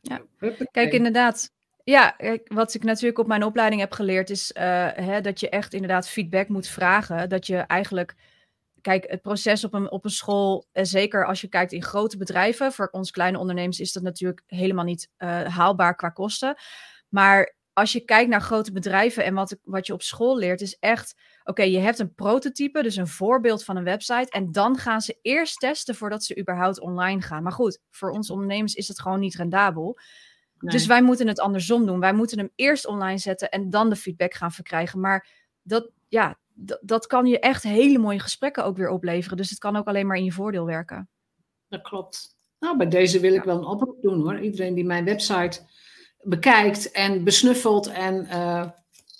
[0.01, 0.21] Ja.
[0.71, 1.55] Kijk, inderdaad.
[1.89, 6.09] Ja, wat ik natuurlijk op mijn opleiding heb geleerd is hè, dat je echt inderdaad
[6.09, 7.29] feedback moet vragen.
[7.29, 8.15] Dat je eigenlijk
[8.81, 12.17] kijk, het proces op een, op een school, en zeker als je kijkt in grote
[12.17, 16.55] bedrijven, voor ons kleine ondernemers is dat natuurlijk helemaal niet uh, haalbaar qua kosten.
[17.09, 20.77] Maar als je kijkt naar grote bedrijven en wat, wat je op school leert, is
[20.79, 24.29] echt, oké, je hebt een prototype, dus een voorbeeld van een website.
[24.29, 27.43] En dan gaan ze eerst testen voordat ze überhaupt online gaan.
[27.43, 29.99] Maar goed, voor ons ondernemers is het gewoon niet rendabel.
[30.59, 31.99] Dus wij moeten het andersom doen.
[31.99, 34.99] Wij moeten hem eerst online zetten en dan de feedback gaan verkrijgen.
[34.99, 35.27] Maar
[35.61, 36.37] dat, ja,
[36.81, 39.37] dat kan je echt hele mooie gesprekken ook weer opleveren.
[39.37, 41.09] Dus het kan ook alleen maar in je voordeel werken.
[41.67, 42.35] Dat klopt.
[42.59, 44.39] Nou, bij deze wil ik wel een oproep doen hoor.
[44.39, 45.59] Iedereen die mijn website
[46.21, 48.69] bekijkt en besnuffelt en uh,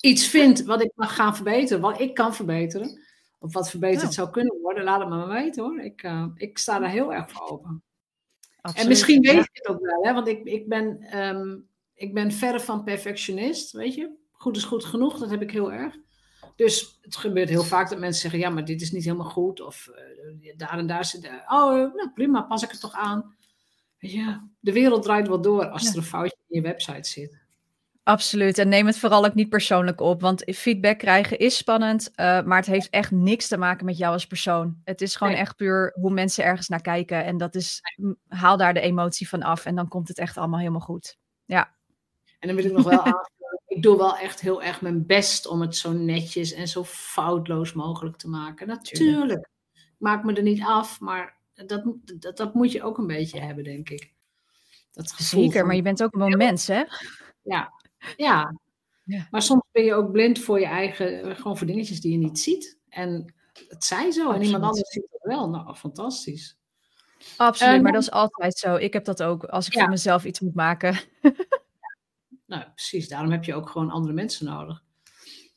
[0.01, 3.01] iets vindt wat ik mag gaan verbeteren, wat ik kan verbeteren,
[3.39, 4.13] of wat verbeterd nou.
[4.13, 5.79] zou kunnen worden, laat het me maar weten hoor.
[5.79, 7.83] Ik, uh, ik sta daar heel erg voor open.
[8.61, 10.13] Absoluut, en misschien weet je het ook wel, hè?
[10.13, 14.15] want ik, ik, ben, um, ik ben verre van perfectionist, weet je.
[14.31, 15.95] Goed is goed genoeg, dat heb ik heel erg.
[16.55, 19.61] Dus het gebeurt heel vaak dat mensen zeggen: ja, maar dit is niet helemaal goed.
[19.61, 19.89] Of
[20.41, 21.23] uh, daar en daar zit.
[21.23, 23.35] Uh, oh, nou prima, pas ik het toch aan.
[23.97, 27.46] Ja, de wereld draait wel door als er een foutje in je website zit.
[28.07, 28.57] Absoluut.
[28.57, 30.21] En neem het vooral ook niet persoonlijk op.
[30.21, 32.09] Want feedback krijgen is spannend.
[32.15, 34.81] Uh, maar het heeft echt niks te maken met jou als persoon.
[34.83, 37.25] Het is gewoon echt puur hoe mensen ergens naar kijken.
[37.25, 37.81] En dat is,
[38.27, 39.65] haal daar de emotie van af.
[39.65, 41.17] En dan komt het echt allemaal helemaal goed.
[41.45, 41.75] Ja.
[42.39, 43.25] En dan wil ik nog wel aan
[43.67, 47.73] ik doe wel echt heel erg mijn best om het zo netjes en zo foutloos
[47.73, 48.67] mogelijk te maken.
[48.67, 49.49] Natuurlijk.
[49.73, 51.83] Ik maak me er niet af, maar dat,
[52.19, 54.13] dat, dat moet je ook een beetje hebben, denk ik.
[54.91, 56.83] Dat Zeker, maar je bent ook een mens, hè?
[57.41, 57.73] Ja.
[58.15, 58.59] Ja.
[59.03, 59.27] Ja.
[59.31, 62.39] Maar soms ben je ook blind voor je eigen, gewoon voor dingetjes die je niet
[62.39, 62.77] ziet.
[62.89, 63.33] En
[63.67, 65.49] het zijn zo, en iemand anders ziet het wel.
[65.49, 66.57] Nou, fantastisch.
[67.37, 68.75] Absoluut, maar dat is altijd zo.
[68.75, 70.99] Ik heb dat ook als ik voor mezelf iets moet maken.
[72.47, 73.07] Nou, precies.
[73.07, 74.83] Daarom heb je ook gewoon andere mensen nodig.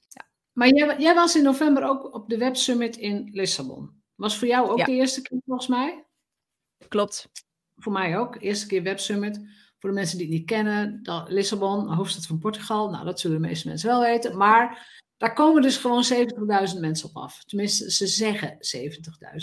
[0.09, 0.27] Ja.
[0.53, 4.03] Maar jij, jij, was in november ook op de Web Summit in Lissabon.
[4.15, 6.05] Was voor jou ook de eerste keer volgens mij?
[6.89, 7.31] Klopt.
[7.77, 8.43] Voor mij ook.
[8.43, 9.41] Eerste keer Web Summit.
[9.81, 12.91] Voor de mensen die het niet kennen, Lissabon, hoofdstad van Portugal.
[12.91, 14.37] Nou, dat zullen de meeste mensen wel weten.
[14.37, 16.05] Maar daar komen dus gewoon
[16.75, 17.45] 70.000 mensen op af.
[17.45, 18.59] Tenminste, ze zeggen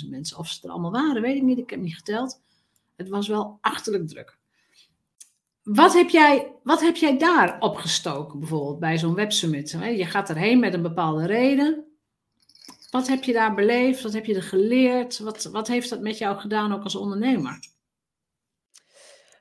[0.03, 0.37] 70.000 mensen.
[0.37, 1.57] Of ze er allemaal waren, weet ik niet.
[1.57, 2.41] Ik heb niet geteld.
[2.95, 4.37] Het was wel achterlijk druk.
[5.63, 9.71] Wat heb, jij, wat heb jij daar opgestoken, bijvoorbeeld bij zo'n websummit?
[9.71, 11.85] Je gaat erheen met een bepaalde reden.
[12.89, 14.01] Wat heb je daar beleefd?
[14.03, 15.19] Wat heb je er geleerd?
[15.19, 17.59] Wat, wat heeft dat met jou gedaan ook als ondernemer?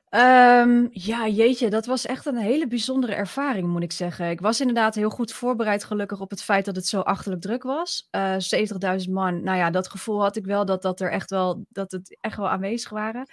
[0.09, 4.29] Um, ja, jeetje, dat was echt een hele bijzondere ervaring, moet ik zeggen.
[4.29, 7.63] Ik was inderdaad heel goed voorbereid, gelukkig, op het feit dat het zo achterlijk druk
[7.63, 8.07] was.
[8.11, 11.29] Uh, eh, 70.000 man, nou ja, dat gevoel had ik wel dat, dat er echt
[11.29, 13.27] wel, dat het echt wel aanwezig waren.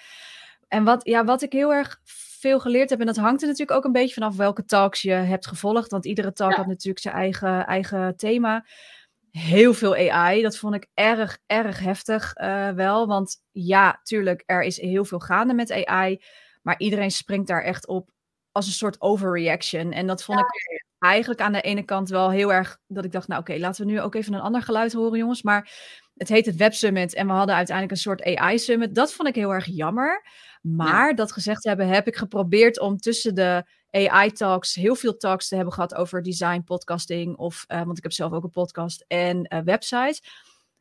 [0.69, 2.01] En wat, ja, wat ik heel erg
[2.41, 3.01] veel geleerd heb.
[3.01, 5.91] En dat hangt er natuurlijk ook een beetje vanaf welke talks je hebt gevolgd.
[5.91, 8.67] Want iedere talk had natuurlijk zijn eigen, eigen thema.
[9.31, 10.43] Heel veel AI.
[10.43, 13.07] Dat vond ik erg, erg heftig uh, wel.
[13.07, 16.21] Want ja, tuurlijk, er is heel veel gaande met AI.
[16.65, 18.11] Maar iedereen springt daar echt op
[18.53, 19.93] als een soort overreaction.
[19.93, 20.47] En dat vond ik
[20.99, 23.93] eigenlijk aan de ene kant wel heel erg dat ik dacht, nou oké, laten we
[23.93, 25.43] nu ook even een ander geluid horen, jongens.
[25.43, 25.73] Maar
[26.15, 28.95] het heet het Web Summit en we hadden uiteindelijk een soort AI Summit.
[28.95, 30.27] Dat vond ik heel erg jammer.
[30.63, 35.55] Maar dat gezegd hebben, heb ik geprobeerd om tussen de AI-talks heel veel talks te
[35.55, 37.37] hebben gehad over design, podcasting.
[37.37, 40.23] Of, uh, want ik heb zelf ook een podcast en uh, websites.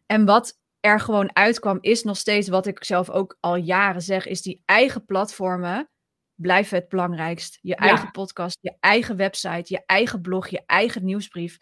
[0.06, 4.28] En wat er gewoon uitkwam, is nog steeds wat ik zelf ook al jaren zeg,
[4.28, 5.90] is die eigen platformen
[6.36, 7.60] blijven het belangrijkst.
[7.62, 11.58] Je eigen podcast, je eigen website, je eigen blog, je eigen nieuwsbrief.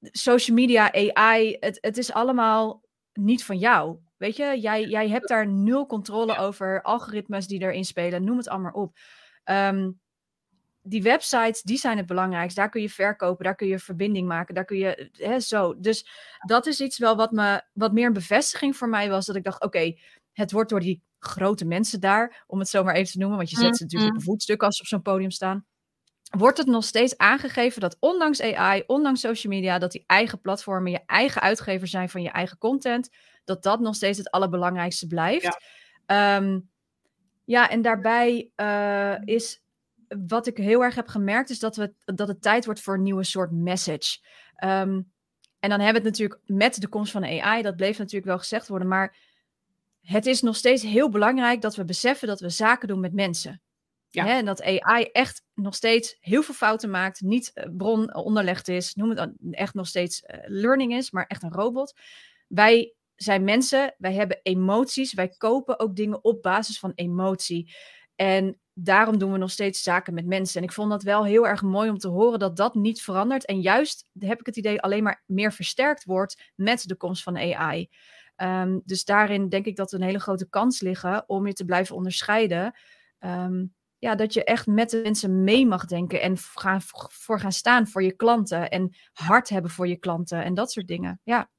[0.00, 3.98] Social media, AI, het, het is allemaal niet van jou.
[4.16, 6.82] Weet je, jij, jij hebt daar nul controle over.
[6.82, 8.96] Algoritmes die erin spelen, noem het allemaal op.
[9.44, 9.90] Ehm,
[10.82, 12.56] die websites, die zijn het belangrijkst.
[12.56, 15.80] Daar kun je verkopen, daar kun je verbinding maken, daar kun je hè, zo.
[15.80, 16.06] Dus
[16.46, 19.26] dat is iets wel wat, me, wat meer een bevestiging voor mij was.
[19.26, 19.94] Dat ik dacht, oké,
[20.32, 23.50] het wordt door die grote mensen daar, om het zo maar even te noemen, want
[23.50, 25.66] je zet ze natuurlijk op een voetstuk als ze op zo'n podium staan.
[26.30, 30.90] Wordt het nog steeds aangegeven dat ondanks AI, ondanks social media, dat die eigen platformen
[30.90, 33.10] je eigen uitgever zijn van je eigen content,
[33.44, 35.42] dat dat nog steeds het allerbelangrijkste blijft.
[35.42, 35.58] Ja,
[36.06, 36.60] ehm,
[37.44, 39.61] ja en daarbij uh, is
[40.26, 43.02] wat ik heel erg heb gemerkt, is dat, we, dat het tijd wordt voor een
[43.02, 44.18] nieuwe soort message.
[44.64, 45.12] Um,
[45.58, 48.26] en dan hebben we het natuurlijk met de komst van de AI, dat bleef natuurlijk
[48.26, 49.16] wel gezegd worden, maar
[50.00, 53.60] het is nog steeds heel belangrijk dat we beseffen dat we zaken doen met mensen.
[54.08, 54.24] Ja.
[54.24, 58.68] Hè, en dat AI echt nog steeds heel veel fouten maakt, niet uh, bron onderlegd
[58.68, 61.94] is, noem het dan echt nog steeds uh, learning is, maar echt een robot.
[62.48, 67.74] Wij zijn mensen, wij hebben emoties, wij kopen ook dingen op basis van emotie.
[68.14, 70.60] En daarom doen we nog steeds zaken met mensen.
[70.60, 73.46] En ik vond dat wel heel erg mooi om te horen dat dat niet verandert.
[73.46, 77.36] En juist heb ik het idee alleen maar meer versterkt wordt met de komst van
[77.36, 77.88] AI.
[78.36, 81.64] Um, dus daarin denk ik dat er een hele grote kans liggen om je te
[81.64, 82.74] blijven onderscheiden.
[83.18, 87.52] Um, ja, dat je echt met de mensen mee mag denken en gaan, voor gaan
[87.52, 88.70] staan voor je klanten.
[88.70, 91.20] En hart hebben voor je klanten en dat soort dingen.
[91.24, 91.50] Ja.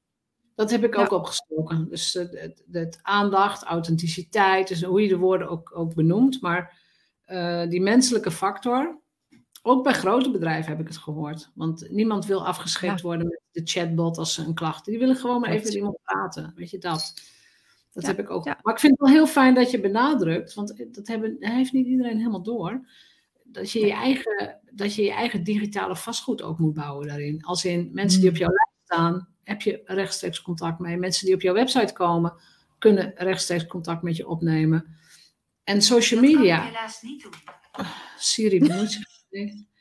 [0.54, 1.88] Dat heb ik ook opgestoken.
[1.88, 6.40] Dus het, het, het, aandacht, authenticiteit, dus hoe je de woorden ook, ook benoemt.
[6.40, 6.82] Maar
[7.26, 9.00] uh, die menselijke factor,
[9.62, 11.50] ook bij grote bedrijven heb ik het gehoord.
[11.54, 14.84] Want niemand wil afgeschept worden met de chatbot als ze een klacht.
[14.84, 16.52] Die willen gewoon maar even met iemand praten.
[16.56, 17.14] Weet je dat?
[17.92, 18.44] Dat heb ik ook.
[18.44, 21.86] Maar ik vind het wel heel fijn dat je benadrukt, want dat hebben, heeft niet
[21.86, 22.88] iedereen helemaal door.
[23.44, 27.44] Dat je je, eigen, dat je je eigen digitale vastgoed ook moet bouwen daarin.
[27.44, 28.40] Als in mensen die op mm.
[28.40, 30.96] jouw lijst staan, heb je rechtstreeks contact mee.
[30.96, 32.32] Mensen die op jouw website komen,
[32.78, 34.96] kunnen rechtstreeks contact met je opnemen.
[35.64, 36.56] En social media.
[36.56, 37.32] Dat helaas niet doen.
[38.18, 39.02] Siri zich.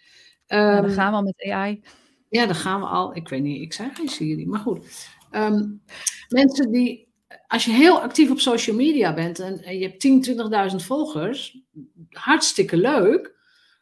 [0.48, 1.84] Um, ja, dan gaan we al met AI.
[2.30, 3.16] Ja, dan gaan we al.
[3.16, 5.08] Ik weet niet, ik zei geen Siri, maar goed.
[5.32, 5.84] Um,
[6.28, 7.14] mensen die
[7.48, 10.26] als je heel actief op social media bent en, en je hebt 10,
[10.72, 11.62] 20.000 volgers,
[12.10, 13.36] hartstikke leuk.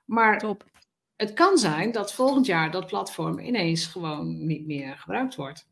[0.06, 0.64] Maar Top.
[1.16, 5.70] het kan zijn dat volgend jaar dat platform ineens gewoon niet meer gebruikt wordt.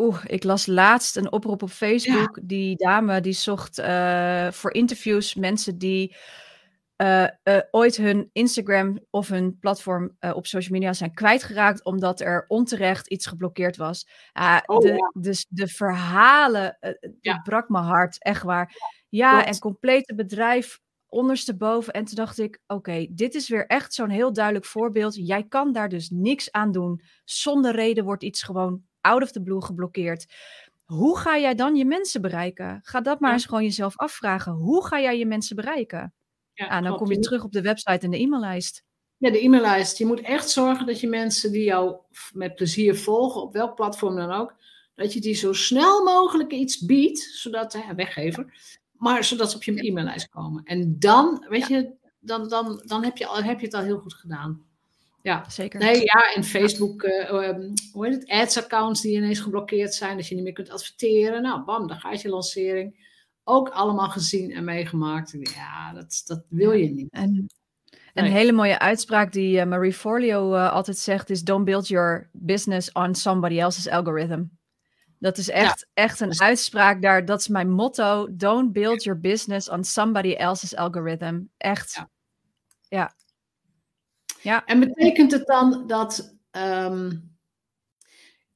[0.00, 2.38] Oeh, ik las laatst een oproep op Facebook.
[2.42, 6.16] Die dame die zocht uh, voor interviews mensen die
[6.96, 12.44] uh, uh, ooit hun Instagram of hun platform op social media zijn kwijtgeraakt omdat er
[12.48, 14.08] onterecht iets geblokkeerd was.
[14.66, 15.12] Oh, de, ja.
[15.20, 16.78] dus de verhalen,
[17.20, 17.40] ja.
[17.42, 18.76] brak mijn hart, echt waar.
[19.08, 21.92] Ja, en complete bedrijf ondersteboven.
[21.92, 25.26] En toen dacht ik, oké, dit is weer echt zo'n heel duidelijk voorbeeld.
[25.26, 27.02] Jij kan daar dus niks aan doen.
[27.24, 30.26] Zonder reden wordt iets gewoon out of the blue geblokkeerd.
[30.84, 32.80] Hoe ga jij dan je mensen bereiken?
[32.82, 34.52] Ga dat maar eens gewoon jezelf afvragen.
[34.52, 36.14] Hoe ga jij je mensen bereiken?
[36.54, 38.84] Ja, ah, dan kom je terug op de website en de e-maillijst.
[39.16, 39.98] Ja, de e-maillijst.
[39.98, 41.96] Je moet echt zorgen dat je mensen die jou
[42.32, 44.54] met plezier volgen, op welk platform dan ook,
[44.94, 48.54] dat je die zo snel mogelijk iets biedt, zodat, hè, weggever,
[48.92, 50.62] maar zodat ze op je e-maillijst komen.
[50.64, 53.98] En dan, weet je, dan, dan, dan heb, je al, heb je het al heel
[53.98, 54.66] goed gedaan.
[55.22, 55.80] Ja, zeker.
[55.80, 57.30] Nee, ja, en Facebook, uh,
[57.92, 61.42] hoe heet het, ads-accounts die ineens geblokkeerd zijn, dat je niet meer kunt adverteren.
[61.42, 63.06] Nou, bam, dan gaat je lancering
[63.44, 65.36] ook allemaal gezien en meegemaakt.
[65.40, 67.10] Ja, dat, dat wil je niet.
[67.10, 67.46] En
[68.14, 72.28] een hele mooie uitspraak die uh, Marie Forleo uh, altijd zegt is: Don't build your
[72.32, 74.44] business on somebody else's algorithm.
[75.18, 76.02] Dat is echt, ja.
[76.02, 77.24] echt een uitspraak daar.
[77.24, 78.28] Dat is mijn motto.
[78.30, 81.40] Don't build your business on somebody else's algorithm.
[81.56, 81.94] Echt.
[81.94, 82.10] Ja.
[82.88, 83.12] Ja.
[84.42, 84.64] Ja.
[84.64, 87.28] En betekent het dan dat um,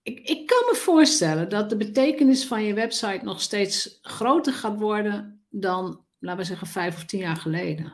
[0.03, 4.79] ik, ik kan me voorstellen dat de betekenis van je website nog steeds groter gaat
[4.79, 7.93] worden dan, laten we zeggen, vijf of tien jaar geleden.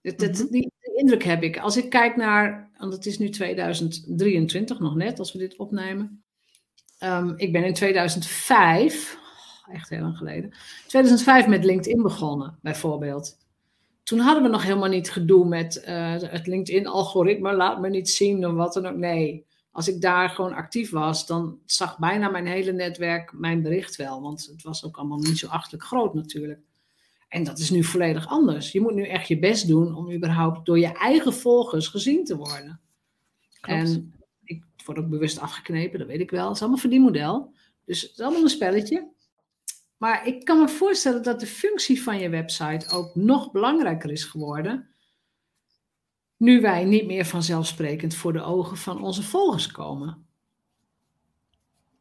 [0.00, 0.46] Het, mhm.
[0.50, 1.58] die, indruk heb ik.
[1.58, 6.22] Als ik kijk naar, want het is nu 2023 nog net, als we dit opnemen.
[7.04, 9.18] Um, ik ben in 2005,
[9.72, 10.52] echt heel lang geleden,
[10.86, 13.38] 2005 met LinkedIn begonnen, bijvoorbeeld.
[14.08, 18.46] Toen hadden we nog helemaal niet gedoe met uh, het LinkedIn-algoritme, laat me niet zien
[18.46, 18.96] of wat dan ook.
[18.96, 23.96] Nee, als ik daar gewoon actief was, dan zag bijna mijn hele netwerk mijn bericht
[23.96, 24.22] wel.
[24.22, 26.60] Want het was ook allemaal niet zo achtelijk groot natuurlijk.
[27.28, 28.72] En dat is nu volledig anders.
[28.72, 32.36] Je moet nu echt je best doen om überhaupt door je eigen volgers gezien te
[32.36, 32.80] worden.
[33.60, 33.80] Klopt.
[33.80, 36.46] En ik word ook bewust afgeknepen, dat weet ik wel.
[36.46, 37.52] Het is allemaal voor die model.
[37.84, 39.08] Dus het is allemaal een spelletje.
[39.98, 44.24] Maar ik kan me voorstellen dat de functie van je website ook nog belangrijker is
[44.24, 44.88] geworden
[46.38, 50.26] nu wij niet meer vanzelfsprekend voor de ogen van onze volgers komen.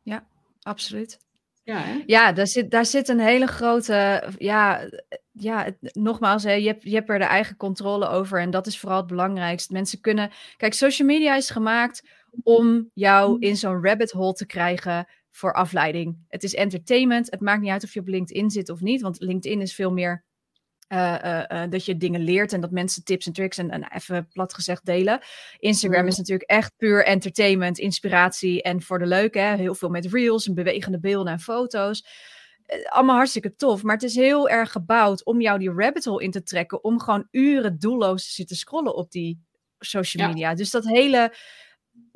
[0.02, 0.28] Ja,
[0.62, 1.20] absoluut.
[1.64, 2.04] Ja, hè?
[2.06, 4.24] ja daar, zit, daar zit een hele grote.
[4.38, 4.90] Ja,
[5.32, 8.42] ja nogmaals, hè, je, hebt, je hebt er de eigen controle over.
[8.42, 9.74] En dat is vooral het belangrijkste.
[9.74, 10.32] Mensen kunnen.
[10.58, 12.04] Kijk, social media is gemaakt
[12.44, 16.18] om jou in zo'n rabbit hole te krijgen voor afleiding.
[16.28, 17.32] Het is entertainment.
[17.32, 19.02] Het maakt niet uit of je op LinkedIn zit of niet.
[19.02, 20.26] Want LinkedIn is veel meer
[20.90, 24.28] uh, uh, dat je dingen leert en dat mensen tips en tricks en, en even
[24.28, 25.20] plat gezegd delen.
[25.58, 26.08] Instagram mm.
[26.08, 29.40] is natuurlijk echt puur entertainment, inspiratie en voor de leuke.
[29.40, 29.56] Hè?
[29.56, 32.06] Heel veel met reels en bewegende beelden en foto's.
[32.86, 36.32] allemaal hartstikke tof, maar het is heel erg gebouwd om jou die rabbit hole in
[36.32, 39.46] te trekken, om gewoon uren doelloos te zitten scrollen op die
[39.80, 40.54] social media.
[40.54, 41.34] Dus dat hele,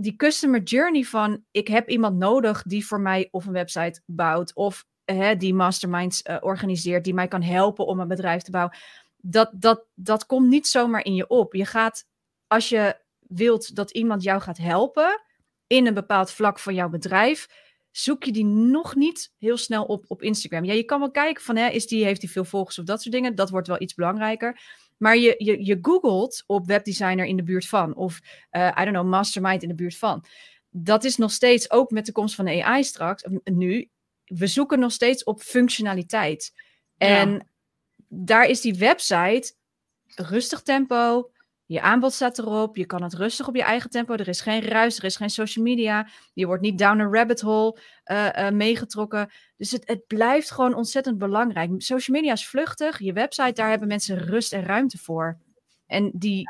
[0.02, 4.54] die customer journey van ik heb iemand nodig die voor mij of een website bouwt
[4.54, 8.78] of hè, die masterminds uh, organiseert, die mij kan helpen om een bedrijf te bouwen.
[9.18, 11.54] Dat, dat, dat komt niet zomaar in je op.
[11.54, 12.06] Je gaat,
[12.48, 15.22] als je wilt dat iemand jou gaat helpen
[15.68, 17.48] in een bepaald vlak van jouw bedrijf,
[17.92, 20.64] zoek je die nog niet heel snel op op Instagram.
[20.64, 23.02] Ja, je kan wel kijken van, hè, is die, heeft hij veel volgers of dat
[23.02, 23.36] soort dingen.
[23.36, 24.62] Dat wordt wel iets belangrijker.
[25.02, 28.20] Maar je, je, je googelt op webdesigner in de buurt van, of
[28.52, 30.26] uh, I don't know, mastermind in de buurt van.
[30.70, 33.90] Dat is nog steeds, ook met de komst van de AI straks, nu,
[34.26, 36.54] we zoeken nog steeds op functionaliteit.
[36.98, 37.50] En
[38.08, 39.54] daar is die website
[40.16, 41.32] rustig tempo.
[41.72, 42.76] Je aanbod staat erop.
[42.76, 44.14] Je kan het rustig op je eigen tempo.
[44.14, 46.08] Er is geen ruis, er is geen social media.
[46.34, 49.32] Je wordt niet down a rabbit hole uh, meegetrokken.
[49.58, 51.72] Dus het, het blijft gewoon ontzettend belangrijk.
[51.78, 53.00] Social media is vluchtig.
[53.00, 55.38] Je website, daar hebben mensen rust en ruimte voor.
[55.86, 56.44] En die,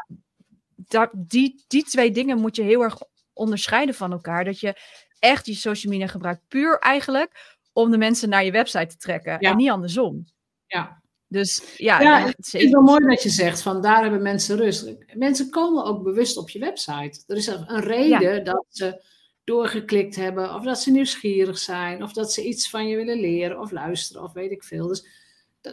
[0.75, 2.97] dat, die, die twee dingen moet je heel erg
[3.34, 4.45] onderscheiden van elkaar.
[4.45, 4.75] Dat je
[5.19, 9.39] echt je social media gebruikt puur eigenlijk om de mensen naar je website te trekken.
[9.39, 10.25] En niet andersom.
[10.65, 11.00] Ja.
[11.32, 14.96] Dus ja, ja het is wel mooi dat je zegt van daar hebben mensen rust.
[15.13, 17.24] Mensen komen ook bewust op je website.
[17.28, 19.04] Er is een reden dat ze
[19.44, 23.60] doorgeklikt hebben, of dat ze nieuwsgierig zijn, of dat ze iets van je willen leren
[23.60, 24.88] of luisteren, of weet ik veel.
[24.88, 25.06] Dus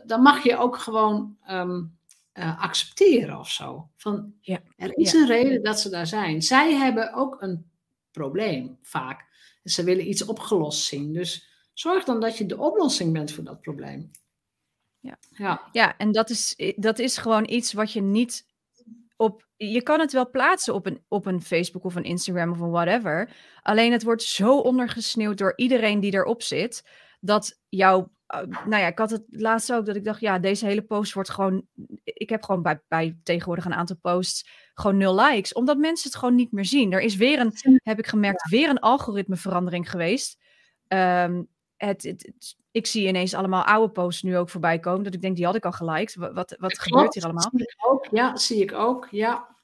[0.04, 1.82] dan mag je ook gewoon ehm,
[2.32, 3.88] eh, accepteren of zo.
[3.96, 4.58] Van, ja.
[4.76, 6.42] Er is een reden dat ze daar zijn.
[6.42, 7.70] Zij hebben ook een
[8.10, 9.26] probleem vaak.
[9.64, 11.12] ze willen iets opgelost zien.
[11.12, 14.10] Dus Zorg dan dat je de oplossing bent voor dat probleem.
[15.00, 15.68] Ja, ja.
[15.72, 18.46] ja en dat is, dat is gewoon iets wat je niet
[19.16, 19.46] op.
[19.56, 22.70] Je kan het wel plaatsen op een, op een Facebook of een Instagram of een
[22.70, 23.30] whatever.
[23.62, 26.88] Alleen het wordt zo ondergesneeuwd door iedereen die erop zit.
[27.20, 30.66] Dat jouw uh, nou ja, ik had het laatst ook dat ik dacht, ja, deze
[30.66, 31.66] hele post wordt gewoon.
[32.04, 36.18] Ik heb gewoon bij, bij tegenwoordig een aantal posts gewoon nul likes, omdat mensen het
[36.18, 36.92] gewoon niet meer zien.
[36.92, 40.38] Er is weer een, heb ik gemerkt, weer een algoritmeverandering geweest.
[40.88, 42.32] Um, het,
[42.70, 45.04] ik zie ineens allemaal oude posts nu ook voorbij komen.
[45.04, 46.14] Dat ik denk, die had ik al geliked.
[46.14, 47.50] Wat, wat, gebeurt hier allemaal?
[47.52, 49.08] Zie ik ook, ja, zie ik ook.
[49.10, 49.56] Ja.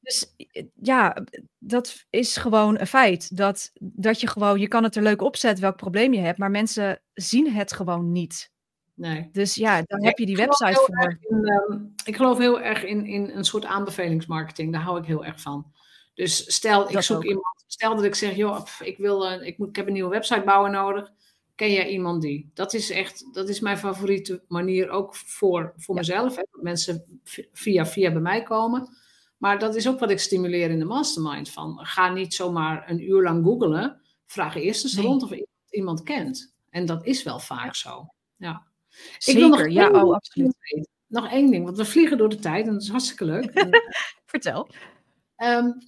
[0.00, 0.34] Dus
[0.82, 1.24] ja,
[1.58, 3.36] dat is gewoon een feit.
[3.36, 6.50] Dat, dat je gewoon, je kan het er leuk opzetten welk probleem je hebt, maar
[6.50, 8.50] mensen zien het gewoon niet.
[8.94, 9.28] Nee.
[9.32, 11.18] Dus ja, dan heb je die website voor.
[11.44, 14.72] Ehm, ik geloof heel erg in, in een soort aanbevelingsmarketing.
[14.72, 15.72] Daar hou ik heel erg van.
[16.14, 17.64] Dus stel, ik zoek iemand.
[17.66, 20.42] Stel dat ik zeg, joh, ik, wil, uh, ik, moet, ik heb een nieuwe website
[20.44, 21.12] bouwen nodig
[21.56, 22.50] ken jij iemand die?
[22.54, 26.36] Dat is echt, dat is mijn favoriete manier ook voor, voor mezelf.
[26.36, 26.42] Hè?
[26.50, 27.20] Dat mensen
[27.52, 28.88] via via bij mij komen.
[29.36, 31.50] Maar dat is ook wat ik stimuleer in de mastermind.
[31.50, 34.00] Van, ga niet zomaar een uur lang googlen.
[34.26, 36.54] Vraag eerst eens rond of iemand, iemand kent.
[36.70, 38.06] En dat is wel vaak zo.
[38.36, 38.66] Ja.
[39.18, 40.56] Zeker, ik wil nog ja, oh, absoluut.
[41.06, 43.52] Nog één ding, want we vliegen door de tijd en dat is hartstikke leuk.
[44.32, 44.68] Vertel.
[45.36, 45.78] Um,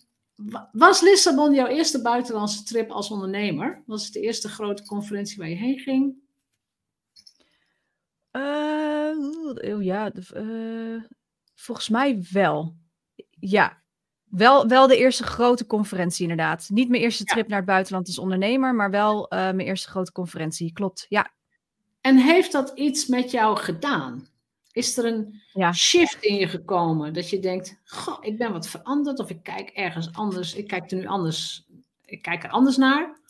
[0.73, 3.83] was Lissabon jouw eerste buitenlandse trip als ondernemer?
[3.87, 6.15] Was het de eerste grote conferentie waar je heen ging?
[8.33, 11.03] Uh, ja, uh,
[11.55, 12.77] volgens mij wel.
[13.41, 13.83] Ja,
[14.25, 16.69] wel, wel de eerste grote conferentie inderdaad.
[16.69, 20.13] Niet mijn eerste trip naar het buitenland als ondernemer, maar wel uh, mijn eerste grote
[20.13, 20.73] conferentie.
[20.73, 21.33] Klopt, ja.
[22.01, 24.27] En heeft dat iets met jou gedaan?
[24.79, 25.73] Is er een ja.
[25.73, 29.71] shift in je gekomen dat je denkt, goh, ik ben wat veranderd of ik kijk
[29.71, 31.67] ergens anders, ik kijk er nu anders,
[32.05, 33.21] ik kijk er anders naar?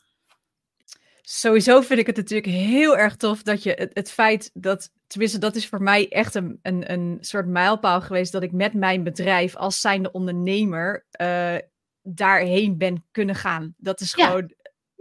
[1.23, 5.39] Sowieso vind ik het natuurlijk heel erg tof dat je het, het feit dat, tenminste
[5.39, 9.03] dat is voor mij echt een, een, een soort mijlpaal geweest, dat ik met mijn
[9.03, 11.57] bedrijf als zijnde ondernemer uh,
[12.03, 13.75] daarheen ben kunnen gaan.
[13.77, 14.53] Dat is gewoon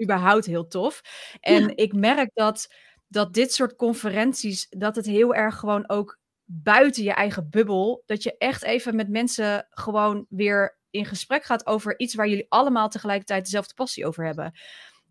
[0.01, 1.01] überhaupt heel tof.
[1.39, 2.73] En ik merk dat,
[3.07, 8.03] dat dit soort conferenties, dat het heel erg gewoon ook buiten je eigen bubbel.
[8.05, 12.45] Dat je echt even met mensen gewoon weer in gesprek gaat over iets waar jullie
[12.49, 14.53] allemaal tegelijkertijd dezelfde passie over hebben.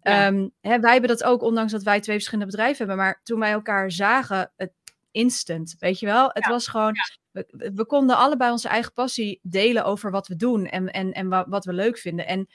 [0.02, 3.04] Ehm, hè, wij hebben dat ook, ondanks dat wij twee verschillende bedrijven hebben.
[3.04, 4.72] Maar toen wij elkaar zagen, het
[5.10, 6.30] instant, weet je wel?
[6.32, 6.94] Het was gewoon,
[7.30, 11.28] we, we, konden allebei onze eigen passie delen over wat we doen en, en, en
[11.48, 12.26] wat we leuk vinden.
[12.26, 12.48] En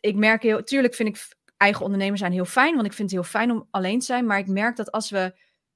[0.00, 3.20] ik merk heel, tuurlijk vind ik eigen ondernemer zijn heel fijn, want ik vind het
[3.20, 4.26] heel fijn om alleen te zijn.
[4.26, 5.34] Maar ik merk dat als we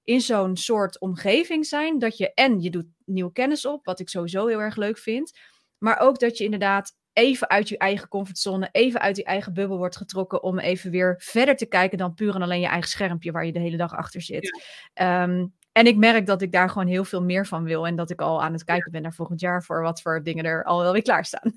[0.09, 4.09] in zo'n soort omgeving zijn, dat je en je doet nieuwe kennis op, wat ik
[4.09, 5.39] sowieso heel erg leuk vind.
[5.79, 9.77] Maar ook dat je inderdaad even uit je eigen comfortzone, even uit je eigen bubbel
[9.77, 13.33] wordt getrokken om even weer verder te kijken dan puur en alleen je eigen schermpje
[13.33, 14.63] waar je de hele dag achter zit.
[14.95, 18.11] Ehm, en ik merk dat ik daar gewoon heel veel meer van wil en dat
[18.11, 20.83] ik al aan het kijken ben naar volgend jaar voor wat voor dingen er al
[20.83, 21.55] wel weer klaarstaan.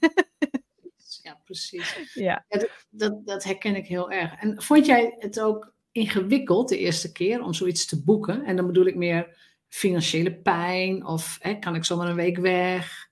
[1.23, 1.95] ja, precies.
[2.13, 2.45] Ja.
[2.47, 4.33] ja dat, dat, dat herken ik heel erg.
[4.33, 8.45] En vond jij het ook ingewikkeld de eerste keer om zoiets te boeken?
[8.45, 9.37] En dan bedoel ik meer
[9.67, 13.09] financiële pijn of hè, kan ik zomaar een week weg?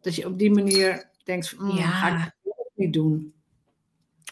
[0.00, 1.86] Dat je op die manier denkt, mm, ja.
[1.86, 3.34] ga ik het niet doen?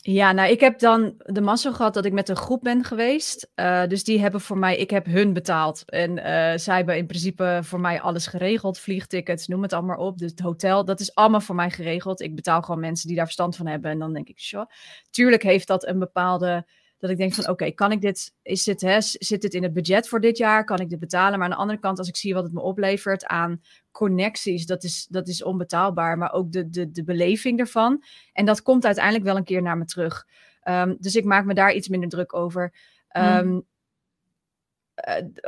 [0.03, 3.51] Ja, nou, ik heb dan de massa gehad dat ik met een groep ben geweest.
[3.57, 5.83] Uh, dus die hebben voor mij, ik heb hun betaald.
[5.87, 6.23] En uh,
[6.57, 8.79] zij hebben in principe voor mij alles geregeld.
[8.79, 10.19] Vliegtickets, noem het allemaal op.
[10.19, 12.21] Dus het hotel, dat is allemaal voor mij geregeld.
[12.21, 13.91] Ik betaal gewoon mensen die daar verstand van hebben.
[13.91, 14.71] En dan denk ik, sure.
[15.11, 16.67] Tuurlijk heeft dat een bepaalde
[16.99, 19.73] dat ik denk van oké, kan ik dit, is dit, hè, zit dit in het
[19.73, 20.65] budget voor dit jaar?
[20.65, 21.39] Kan ik dit betalen?
[21.39, 24.85] Maar aan de andere kant, als ik zie wat het me oplevert aan connecties, dat
[24.85, 26.19] is, dat is onbetaalbaar.
[26.19, 28.05] Maar ook de, de, de beleving ervan.
[28.33, 30.27] En dat komt uiteindelijk wel een keer naar me terug.
[30.65, 32.75] Um, dus ik maak me daar iets minder druk over.
[33.17, 33.67] Um,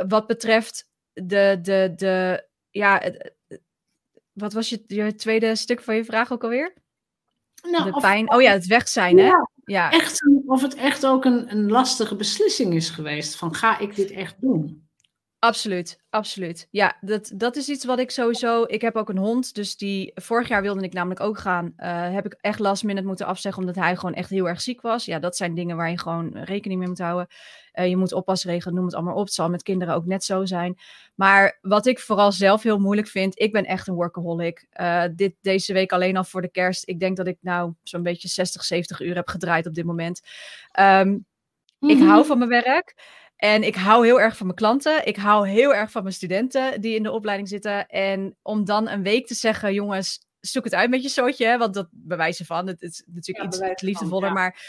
[0.09, 3.03] wat betreft de, de, de ja,
[4.33, 6.75] wat was je, je tweede stuk van je vraag ook alweer?
[7.71, 8.33] Nou, de pijn.
[8.33, 9.33] oh ja, het weg zijn, hè?
[9.71, 9.91] Ja.
[9.91, 13.37] Echt, of het echt ook een, een lastige beslissing is geweest.
[13.37, 14.89] Van ga ik dit echt doen?
[15.41, 16.69] Absoluut, absoluut.
[16.71, 18.65] Ja, dat, dat is iets wat ik sowieso.
[18.67, 21.73] Ik heb ook een hond, dus die vorig jaar wilde ik namelijk ook gaan.
[21.77, 24.81] Uh, heb ik echt last minute moeten afzeggen, omdat hij gewoon echt heel erg ziek
[24.81, 25.05] was.
[25.05, 27.27] Ja, dat zijn dingen waar je gewoon rekening mee moet houden.
[27.75, 29.25] Uh, je moet oppasregelen, noem het allemaal op.
[29.25, 30.79] Het zal met kinderen ook net zo zijn.
[31.15, 34.67] Maar wat ik vooral zelf heel moeilijk vind, ik ben echt een workaholic.
[34.81, 36.89] Uh, dit, deze week alleen al voor de kerst.
[36.89, 40.21] Ik denk dat ik nou zo'n beetje 60, 70 uur heb gedraaid op dit moment.
[40.81, 41.27] Um,
[41.81, 42.09] Ik mhm.
[42.09, 42.95] hou van mijn werk.
[43.41, 45.07] En ik hou heel erg van mijn klanten.
[45.07, 47.87] Ik hou heel erg van mijn studenten die in de opleiding zitten.
[47.89, 51.59] En om dan een week te zeggen, jongens, zoek het uit met je soortje.
[51.59, 52.67] Want dat bewijzen van.
[52.67, 54.33] Het, is natuurlijk iets liefdevoller.
[54.33, 54.61] Maar,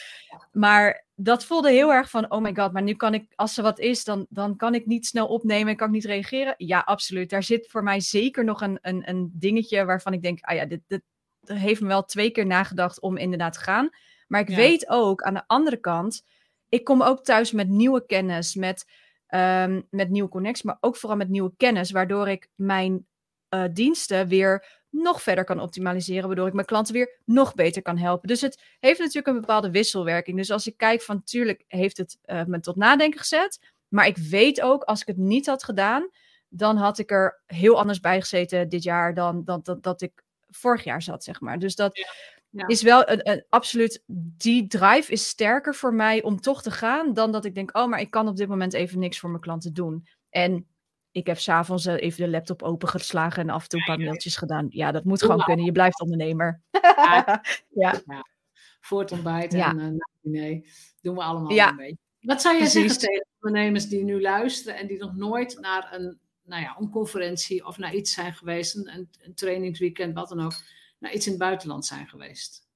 [0.51, 3.63] maar dat voelde heel erg van, oh my god, maar nu kan ik, als er
[3.63, 6.53] wat is, dan, dan kan ik niet snel opnemen en kan ik niet reageren.
[6.57, 7.30] Ja, absoluut.
[7.30, 10.65] Daar zit voor mij zeker nog een, een, een dingetje waarvan ik denk, ah ja,
[10.65, 11.01] dit, dit
[11.45, 13.89] heeft me wel twee keer nagedacht om inderdaad te gaan.
[14.28, 16.24] Maar ik weet ook aan de andere kant
[16.72, 18.86] ik kom ook thuis met nieuwe kennis, met,
[19.28, 23.07] um, met nieuwe connecties, maar ook vooral met nieuwe kennis, waardoor ik mijn
[23.49, 27.97] uh, diensten weer nog verder kan optimaliseren, waardoor ik mijn klanten weer nog beter kan
[27.97, 28.28] helpen.
[28.28, 30.38] Dus het heeft natuurlijk een bepaalde wisselwerking.
[30.38, 34.17] Dus als ik kijk van, tuurlijk heeft het uh, me tot nadenken gezet, maar ik
[34.17, 36.09] weet ook, als ik het niet had gedaan,
[36.49, 40.24] dan had ik er heel anders bij gezeten dit jaar dan, dan, dan dat ik
[40.49, 41.59] vorig jaar zat, zeg maar.
[41.59, 41.99] Dus dat,
[42.52, 44.04] is wel een, een, absoluut,
[44.38, 47.88] die drive is sterker voor mij om toch te gaan dan dat ik denk, oh,
[47.88, 50.08] maar ik kan op dit moment even niks voor mijn klanten doen.
[50.30, 50.68] En
[51.12, 54.36] ik heb s'avonds uh, even de laptop opengeslagen en af en toe een paar mailtjes
[54.36, 54.68] gedaan.
[54.70, 55.66] Ja, dat moet gewoon kunnen.
[55.66, 56.62] Je blijft ondernemer.
[56.72, 57.43] Ja.
[57.70, 58.02] ja.
[58.80, 59.88] Voor het ontbijt en uh,
[60.22, 60.66] nee,
[61.02, 61.97] doen we allemaal een beetje.
[62.20, 66.20] Wat zou je zeggen tegen ondernemers die nu luisteren en die nog nooit naar een,
[66.43, 70.54] nou ja, een conferentie of naar iets zijn geweest, een, een trainingsweekend, wat dan ook
[71.02, 72.68] naar iets in het buitenland zijn geweest.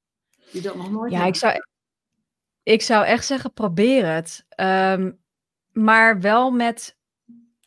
[0.52, 1.62] Die dat nog nooit Ja, ik zou,
[2.64, 4.46] ik zou echt zeggen, probeer het.
[4.50, 5.12] Ehm,
[5.72, 6.98] maar wel met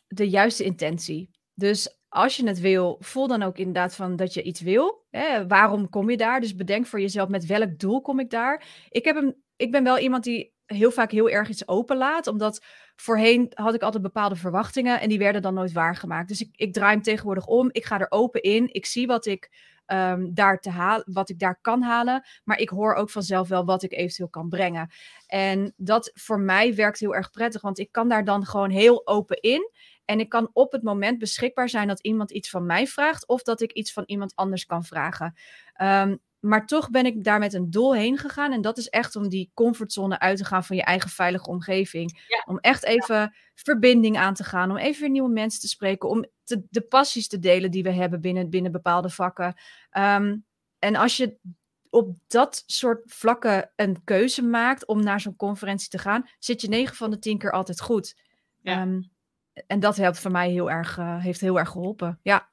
[0.07, 1.29] de juiste intentie.
[1.53, 5.05] Dus als je het wil, voel dan ook inderdaad van dat je iets wil.
[5.09, 5.47] Hè?
[5.47, 6.41] Waarom kom je daar?
[6.41, 8.65] Dus bedenk voor jezelf met welk doel kom ik daar.
[8.89, 12.27] Ik, heb een, ik ben wel iemand die heel vaak heel erg iets openlaat.
[12.27, 16.27] Omdat voorheen had ik altijd bepaalde verwachtingen en die werden dan nooit waargemaakt.
[16.27, 17.69] Dus ik, ik draai hem tegenwoordig om.
[17.71, 18.73] Ik ga er open in.
[18.73, 19.49] Ik zie wat ik
[19.91, 22.27] um, daar te halen, wat ik daar kan halen.
[22.43, 24.89] Maar ik hoor ook vanzelf wel wat ik eventueel kan brengen.
[25.27, 29.07] En dat voor mij werkt heel erg prettig, want ik kan daar dan gewoon heel
[29.07, 29.71] open in.
[30.05, 33.41] En ik kan op het moment beschikbaar zijn dat iemand iets van mij vraagt, of
[33.41, 35.33] dat ik iets van iemand anders kan vragen.
[35.81, 38.51] Um, maar toch ben ik daar met een doel heen gegaan.
[38.51, 42.27] En dat is echt om die comfortzone uit te gaan van je eigen veilige omgeving.
[42.45, 44.71] Om echt even verbinding aan te gaan.
[44.71, 46.09] Om even weer nieuwe mensen te spreken.
[46.09, 49.55] Om te, de passies te delen die we hebben binnen, binnen bepaalde vakken.
[49.89, 50.37] Ehm,
[50.79, 51.37] en als je
[51.89, 56.67] op dat soort vlakken een keuze maakt om naar zo'n conferentie te gaan, zit je
[56.67, 58.21] 9 van de 10 keer altijd goed.
[58.63, 59.01] Ehm,
[59.67, 62.19] en dat helpt voor mij heel erg, uh, heeft heel erg geholpen.
[62.21, 62.49] Ja.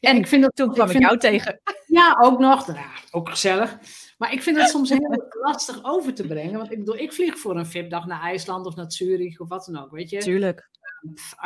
[0.00, 1.60] Ja, en ik vind dat, toen kwam ik, jou tegen.
[1.86, 2.66] Ja, ook nog.
[2.66, 3.78] Ja, ook gezellig.
[4.18, 6.58] Maar ik vind het soms heel lastig over te brengen.
[6.58, 9.64] Want ik bedoel, ik vlieg voor een VIP-dag naar IJsland of naar Zurich of wat
[9.64, 10.18] dan ook, weet je.
[10.18, 10.70] Tuurlijk.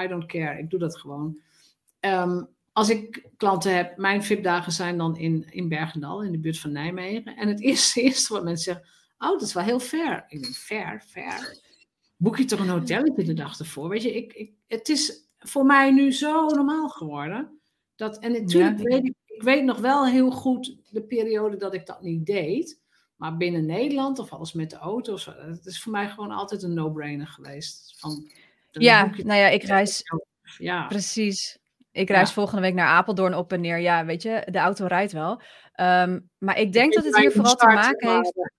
[0.02, 0.58] I don't care.
[0.58, 1.38] Ik doe dat gewoon.
[2.00, 6.58] Ehm, als ik klanten heb, mijn VIP-dagen zijn dan in, in Bergendal, in de buurt
[6.58, 7.36] van Nijmegen.
[7.36, 10.24] En het eerste, eerste wat mensen zeggen, Oh, dat is wel heel ver.
[10.28, 11.58] Ik denk, ver, ver.
[12.16, 13.88] Boek je toch een hotelletje de dag ervoor?
[13.88, 17.60] Weet je, ik, ik, het is voor mij nu zo normaal geworden.
[17.96, 21.86] Dat, en natuurlijk weet ik, ik weet nog wel heel goed de periode dat ik
[21.86, 22.82] dat niet deed.
[23.16, 26.74] Maar binnen Nederland of alles met de auto, het is voor mij gewoon altijd een
[26.74, 27.94] no-brainer geweest.
[27.98, 28.30] Van,
[28.70, 30.02] ja, nou ja, ik reis.
[30.58, 30.86] Ja.
[30.86, 31.58] Precies.
[31.92, 33.78] Ik reis volgende week naar Apeldoorn op en neer.
[33.78, 35.40] Ja, weet je, de auto rijdt wel.
[35.72, 38.50] Ehm, maar ik denk dat het hier vooral te maken heeft.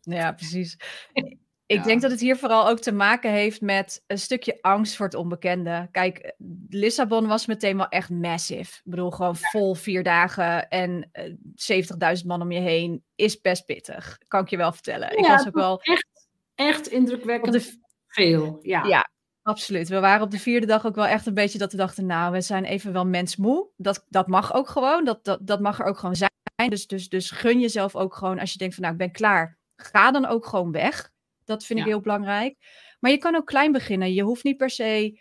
[0.00, 0.76] Ja, precies.
[1.66, 5.06] Ik denk dat het hier vooral ook te maken heeft met een stukje angst voor
[5.06, 5.88] het onbekende.
[5.90, 6.34] Kijk,
[6.68, 8.76] Lissabon was meteen wel echt massive.
[8.76, 13.64] Ik bedoel, gewoon vol vier dagen en 70.000 eh, man om je heen is best
[13.64, 14.18] pittig.
[14.28, 15.08] Kan ik je wel vertellen.
[15.08, 15.80] Ja, ik was ook wel.
[15.80, 16.06] Echt,
[16.54, 18.58] echt indrukwekkend veel.
[18.62, 18.84] Ja.
[18.84, 19.10] ja,
[19.42, 19.88] absoluut.
[19.88, 22.32] We waren op de vierde dag ook wel echt een beetje dat we dachten, nou,
[22.32, 23.68] we zijn even wel mensmoe.
[23.76, 25.04] Dat, dat mag ook gewoon.
[25.04, 26.30] Dat, dat, dat mag er ook gewoon zijn.
[26.68, 29.58] Dus, dus, dus gun jezelf ook gewoon als je denkt van, nou, ik ben klaar.
[29.76, 31.12] Ga dan ook gewoon weg.
[31.44, 32.56] Dat vind ik heel belangrijk.
[33.00, 34.14] Maar je kan ook klein beginnen.
[34.14, 35.20] Je hoeft niet per se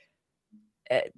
[0.84, 1.10] eh,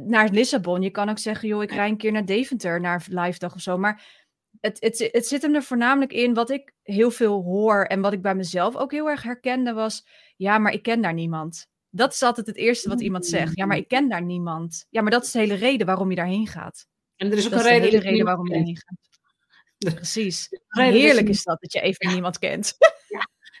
[0.00, 0.82] naar Lissabon.
[0.82, 3.60] Je kan ook zeggen, joh, ik rij een keer naar Deventer, naar live dag of
[3.60, 3.78] zo.
[3.78, 4.22] Maar
[4.60, 8.12] het, het, het zit hem er voornamelijk in, wat ik heel veel hoor en wat
[8.12, 11.66] ik bij mezelf ook heel erg herkende, was, ja, maar ik ken daar niemand.
[11.90, 13.56] Dat is altijd het eerste wat iemand zegt.
[13.56, 14.86] Ja, maar ik ken daar niemand.
[14.90, 16.86] Ja, maar dat is de hele reden waarom je daarheen gaat.
[17.16, 19.94] En er is ook een reden, hele reden waarom je daarheen gaat.
[19.94, 20.48] Precies.
[20.68, 22.76] Heerlijk is dat, dat je even niemand kent.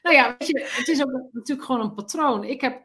[0.02, 2.44] Nou ja, het is ook natuurlijk gewoon een patroon.
[2.44, 2.82] Ik heb,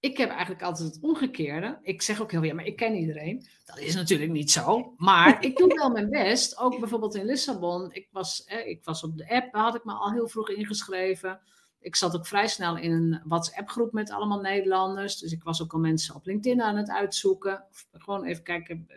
[0.00, 1.78] ik heb eigenlijk altijd het omgekeerde.
[1.82, 3.46] Ik zeg ook heel ja, maar ik ken iedereen.
[3.64, 4.94] Dat is natuurlijk niet zo.
[4.96, 6.58] Maar ik doe wel mijn best.
[6.58, 7.92] Ook bijvoorbeeld in Lissabon.
[7.92, 11.40] Ik was, ik was op de app, daar had ik me al heel vroeg ingeschreven.
[11.80, 15.18] Ik zat ook vrij snel in een WhatsApp-groep met allemaal Nederlanders.
[15.18, 17.64] Dus ik was ook al mensen op LinkedIn aan het uitzoeken.
[17.92, 18.96] gewoon even kijken, eh,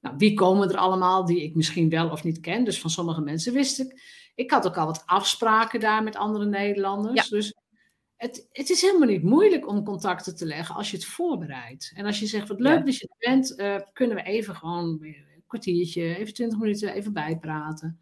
[0.00, 2.64] nou, wie komen er allemaal die ik misschien wel of niet ken.
[2.64, 4.02] Dus van sommige mensen wist ik.
[4.38, 7.28] Ik had ook al wat afspraken daar met andere Nederlanders.
[7.28, 7.54] Dus
[8.16, 11.92] het, het, is helemaal niet moeilijk om contacten te leggen als je het voorbereidt.
[11.94, 14.98] En als je zegt, wat leuk dat je er bent, uh, kunnen we even gewoon
[15.02, 18.00] een kwartiertje, even twintig minuten, even bijpraten.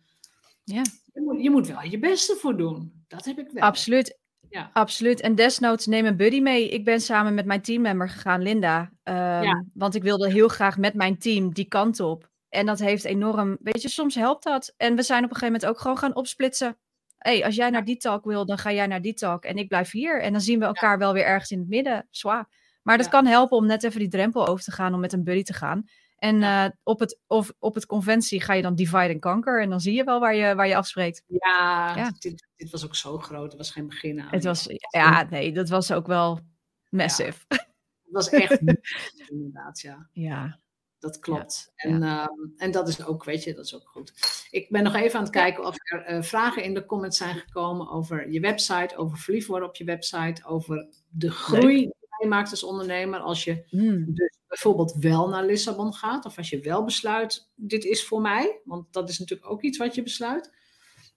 [0.65, 0.83] Ja.
[1.13, 3.05] Je moet, je moet wel je beste voor doen.
[3.09, 3.63] Dat heb ik wel.
[3.63, 4.19] Absoluut.
[4.49, 4.71] Ja.
[4.73, 5.21] Absoluut.
[5.21, 6.69] En desnoods neem een buddy mee.
[6.69, 8.93] Ik ben samen met mijn teammember gegaan, Linda.
[9.05, 12.31] Um, Want ik wilde heel graag met mijn team die kant op.
[12.49, 14.75] En dat heeft enorm, weet je, soms helpt dat.
[14.77, 16.77] En we zijn op een gegeven moment ook gewoon gaan opsplitsen.
[17.19, 19.69] hey, als jij naar die talk wil, dan ga jij naar die talk en ik
[19.69, 20.23] blijf hier.
[20.23, 22.07] En dan zien we elkaar wel weer ergens in het midden.
[22.11, 22.49] Zwaar.
[22.83, 25.25] Maar dat kan helpen om net even die drempel over te gaan, om met een
[25.25, 25.85] buddy te gaan.
[26.17, 29.63] En uh, op, het, of, op het conventie ga je dan divide en conquer.
[29.63, 31.23] En dan zie je wel waar je, waar je afspreekt.
[31.27, 32.13] Ja, ja.
[32.19, 33.49] Dit, dit, was ook zo groot.
[33.49, 34.31] Het was geen begin aan.
[34.31, 36.41] Het was, ja, nee, dat was ook wel
[36.89, 37.45] massive.
[37.49, 37.65] Het
[38.11, 38.61] was echt
[39.31, 40.09] inderdaad, ja.
[40.13, 40.61] Ja.
[41.07, 41.73] Dat klopt.
[41.75, 44.13] en, ehm, en dat is ook, weet je, dat is ook goed.
[44.51, 47.35] Ik ben nog even aan het kijken of er uh, vragen in de comments zijn
[47.35, 52.27] gekomen over je website, over verliefd worden op je website, over de groei die je
[52.27, 53.21] maakt als ondernemer.
[53.21, 54.15] Als je hmm.
[54.15, 58.61] dus bijvoorbeeld wel naar Lissabon gaat, of als je wel besluit, dit is voor mij,
[58.65, 60.55] want dat is natuurlijk ook iets wat je besluit.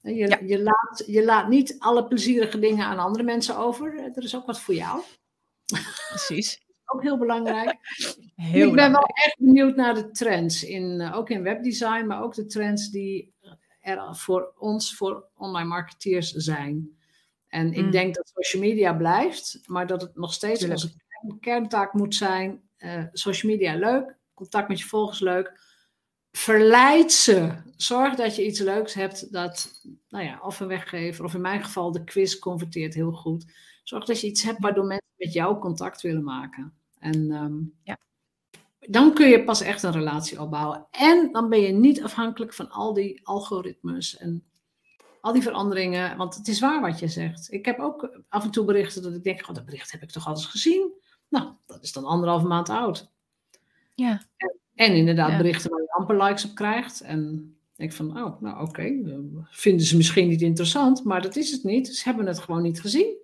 [0.01, 4.11] Je, je, laat, je laat niet alle plezierige dingen aan andere mensen over.
[4.15, 5.01] Er is ook wat voor jou.
[6.09, 7.77] Precies ook heel belangrijk.
[8.35, 12.23] Heel ik ben wel echt benieuwd naar de trends, in, uh, ook in webdesign, maar
[12.23, 13.33] ook de trends die
[13.81, 16.97] er voor ons, voor online marketeers zijn.
[17.47, 17.91] En ik mm.
[17.91, 20.81] denk dat social media blijft, maar dat het nog steeds Tuurlijk.
[20.81, 20.95] onze
[21.39, 22.61] kerntaak moet zijn.
[22.77, 25.59] Uh, social media leuk, contact met je volgers leuk.
[26.31, 27.51] Verleid ze.
[27.75, 31.63] Zorg dat je iets leuks hebt dat, nou ja, of een weggever, of in mijn
[31.63, 33.45] geval de quiz converteert heel goed.
[33.83, 36.78] Zorg dat je iets hebt waardoor mensen met jou contact willen maken.
[36.99, 37.97] En ehm, ja.
[38.79, 40.87] dan kun je pas echt een relatie opbouwen.
[40.91, 44.43] En dan ben je niet afhankelijk van al die algoritmes en
[45.21, 46.17] al die veranderingen.
[46.17, 47.51] Want het is waar wat je zegt.
[47.51, 50.11] Ik heb ook af en toe berichten dat ik denk, oh, dat bericht heb ik
[50.11, 50.93] toch al eens gezien.
[51.29, 53.11] Nou, dat is dan anderhalve maand oud.
[53.95, 54.21] Ja.
[54.75, 57.01] En, inderdaad berichten waar je amper likes op krijgt.
[57.01, 58.83] En ik van, oh, nou oké,
[59.49, 61.87] vinden ze misschien niet interessant, maar dat is het niet.
[61.87, 63.17] Ze hebben het gewoon niet gezien.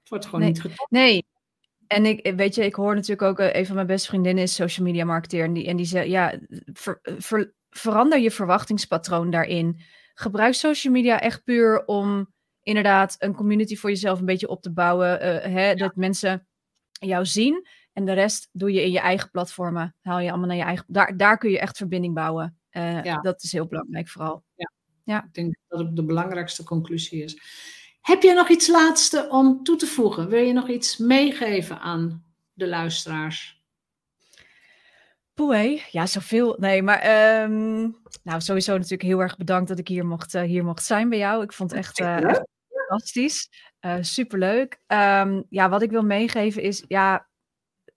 [0.00, 0.90] Het wordt gewoon niet getoond.
[0.90, 1.24] Nee,
[1.86, 4.54] en ik, weet je, ik hoor natuurlijk ook, uh, een van mijn beste vriendinnen is
[4.54, 5.44] social media marketeer.
[5.44, 6.38] En die, en die zegt, ja,
[7.70, 9.80] verander je verwachtingspatroon daarin.
[10.14, 12.32] Gebruik social media echt puur om
[12.62, 15.26] inderdaad een community voor jezelf een beetje op te bouwen.
[15.26, 16.46] Uh, hè, Dat mensen
[16.90, 17.66] jou zien.
[17.92, 19.96] En de rest doe je in je eigen platformen.
[20.02, 20.84] Haal je allemaal naar je eigen.
[20.88, 22.58] Daar, daar kun je echt verbinding bouwen.
[22.70, 23.20] Uh, ja.
[23.20, 24.44] Dat is heel belangrijk vooral.
[24.54, 24.72] Ja.
[25.04, 25.24] ja.
[25.24, 27.38] Ik denk dat het de belangrijkste conclusie is.
[28.04, 30.28] Heb je nog iets laatste om toe te voegen?
[30.28, 33.62] Wil je nog iets meegeven aan de luisteraars?
[35.34, 36.56] Poeh, ja, zoveel.
[36.58, 40.64] Nee, maar um, nou, sowieso natuurlijk heel erg bedankt dat ik hier mocht, uh, hier
[40.64, 41.42] mocht zijn bij jou.
[41.42, 43.48] Ik vond het echt, echt fantastisch.
[43.80, 44.80] Uh, superleuk.
[44.86, 47.28] Um, ja, wat ik wil meegeven is, ja,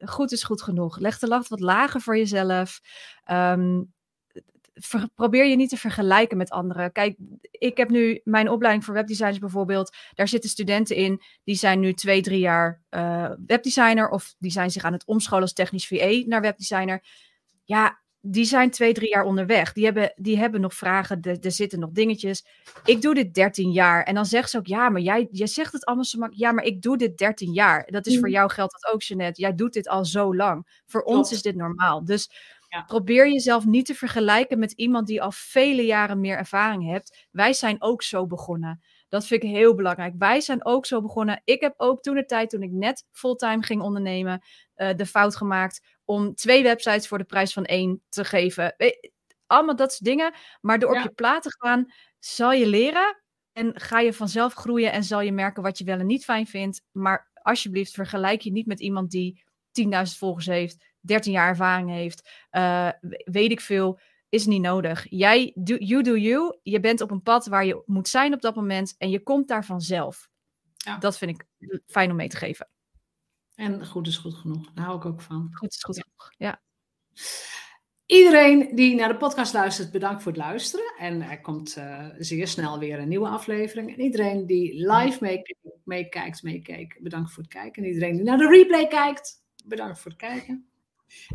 [0.06, 0.98] goed is goed genoeg.
[0.98, 2.80] Leg de lat wat lager voor jezelf.
[3.32, 3.94] Um,
[5.16, 6.92] probeer je niet te vergelijken met anderen.
[6.92, 7.18] Kijk,
[7.52, 9.96] ik heb nu mijn opleiding voor webdesigners bijvoorbeeld.
[10.14, 14.10] Daar zitten studenten in, die zijn nu twee, drie jaar uh, webdesigner.
[14.10, 17.04] Of die zijn zich aan het omscholen als technisch VA naar webdesigner.
[17.64, 19.74] Ja, die zijn twee, drie jaar onderweg.
[19.74, 22.46] Die hebben, die hebben nog vragen, er, er zitten nog dingetjes.
[22.86, 24.04] Ik doe dit 13 jaar.
[24.04, 26.46] En dan zegt ze ook, ja, maar jij, jij zegt het allemaal zo makkelijk.
[26.46, 27.88] Ja, maar ik doe dit 13 jaar.
[27.90, 28.34] Dat is voor mm.
[28.34, 29.42] jou geldt dat ook, Jeanette.
[29.42, 30.82] Jij doet dit al zo lang.
[30.86, 32.06] Voor ons is dit normaal.
[32.06, 32.30] Dus
[32.86, 37.28] probeer jezelf niet te vergelijken met iemand die al vele jaren meer ervaring heeft.
[37.32, 38.82] Wij zijn ook zo begonnen.
[39.10, 40.14] Dat vind ik heel belangrijk.
[40.18, 41.42] Wij zijn ook zo begonnen.
[41.44, 44.42] Ik heb ook toen de tijd, toen ik net fulltime ging ondernemen,
[44.76, 48.76] uh, de fout gemaakt om twee websites voor de prijs van één te geven.
[49.46, 50.34] Allemaal dat soort dingen.
[50.62, 53.22] Maar door op je plaat te gaan, zal je leren.
[53.52, 56.48] En ga je vanzelf groeien en zal je merken wat je wel en niet fijn
[56.48, 56.82] vindt.
[56.92, 59.44] Maar alsjeblieft, vergelijk je niet met iemand die
[59.84, 62.90] 10.000 volgers heeft, 13 jaar ervaring heeft, uh,
[63.24, 64.00] weet ik veel.
[64.30, 65.06] Is niet nodig.
[65.10, 66.58] Jij, do, you do you.
[66.64, 69.48] Je bent op een pad waar je moet zijn op dat moment en je komt
[69.48, 70.30] daar vanzelf.
[70.78, 70.98] Ja.
[70.98, 71.46] Dat vind ik
[71.86, 72.70] fijn om mee te geven.
[73.56, 74.72] En goed is goed genoeg.
[74.74, 75.50] Daar hou ik ook van.
[75.52, 76.62] Goed is goed genoeg, ja.
[78.06, 80.94] Iedereen die naar de podcast luistert, bedankt voor het luisteren.
[80.98, 83.94] En er komt uh, zeer snel weer een nieuwe aflevering.
[83.94, 85.46] En iedereen die live
[85.84, 87.84] meekijkt, meekeek, bedankt voor het kijken.
[87.84, 90.70] En iedereen die naar de replay kijkt, bedankt voor het kijken.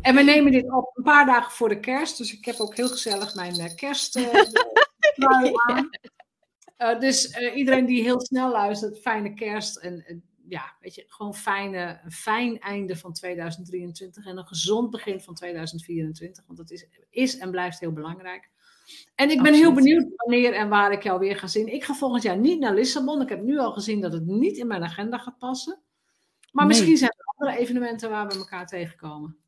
[0.01, 2.17] En we nemen dit op een paar dagen voor de kerst.
[2.17, 4.29] Dus ik heb ook heel gezellig mijn uh, kerst uh,
[5.67, 5.89] aan.
[6.77, 9.77] Uh, dus iedereen die heel snel luistert, fijne kerst.
[9.77, 15.21] En ja, weet je, gewoon fijne, een fijn einde van 2023 en een gezond begin
[15.21, 16.43] van 2024.
[16.45, 18.51] Want dat is, is en blijft heel belangrijk.
[19.15, 21.73] En ik ben heel benieuwd wanneer en waar ik jou weer ga zien.
[21.73, 23.21] Ik ga volgend jaar niet naar Lissabon.
[23.21, 25.81] Ik heb nu al gezien dat het niet in mijn agenda gaat passen.
[26.51, 29.42] Maar misschien zijn er andere evenementen waar we elkaar tegenkomen.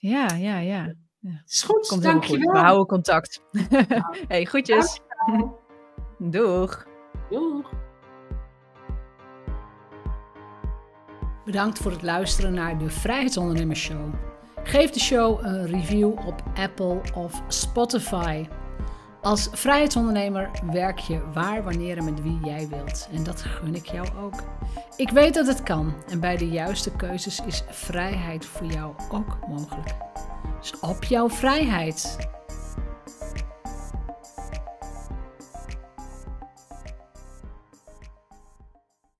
[0.00, 0.94] Ja, ja, ja.
[1.18, 1.42] ja.
[1.46, 2.46] Is goed, Komt dankjewel.
[2.46, 2.52] Goed.
[2.52, 3.42] We houden contact.
[4.28, 5.00] hey, groetjes.
[6.18, 6.86] Doeg.
[7.30, 7.72] Doeg.
[11.44, 14.14] Bedankt voor het luisteren naar de Vrijheidsondernemers Show.
[14.62, 18.46] Geef de show een review op Apple of Spotify.
[19.22, 23.08] Als vrijheidsondernemer werk je waar, wanneer en met wie jij wilt.
[23.12, 24.42] En dat gun ik jou ook.
[24.96, 29.38] Ik weet dat het kan en bij de juiste keuzes is vrijheid voor jou ook
[29.48, 29.94] mogelijk.
[30.60, 32.28] Dus op jouw vrijheid.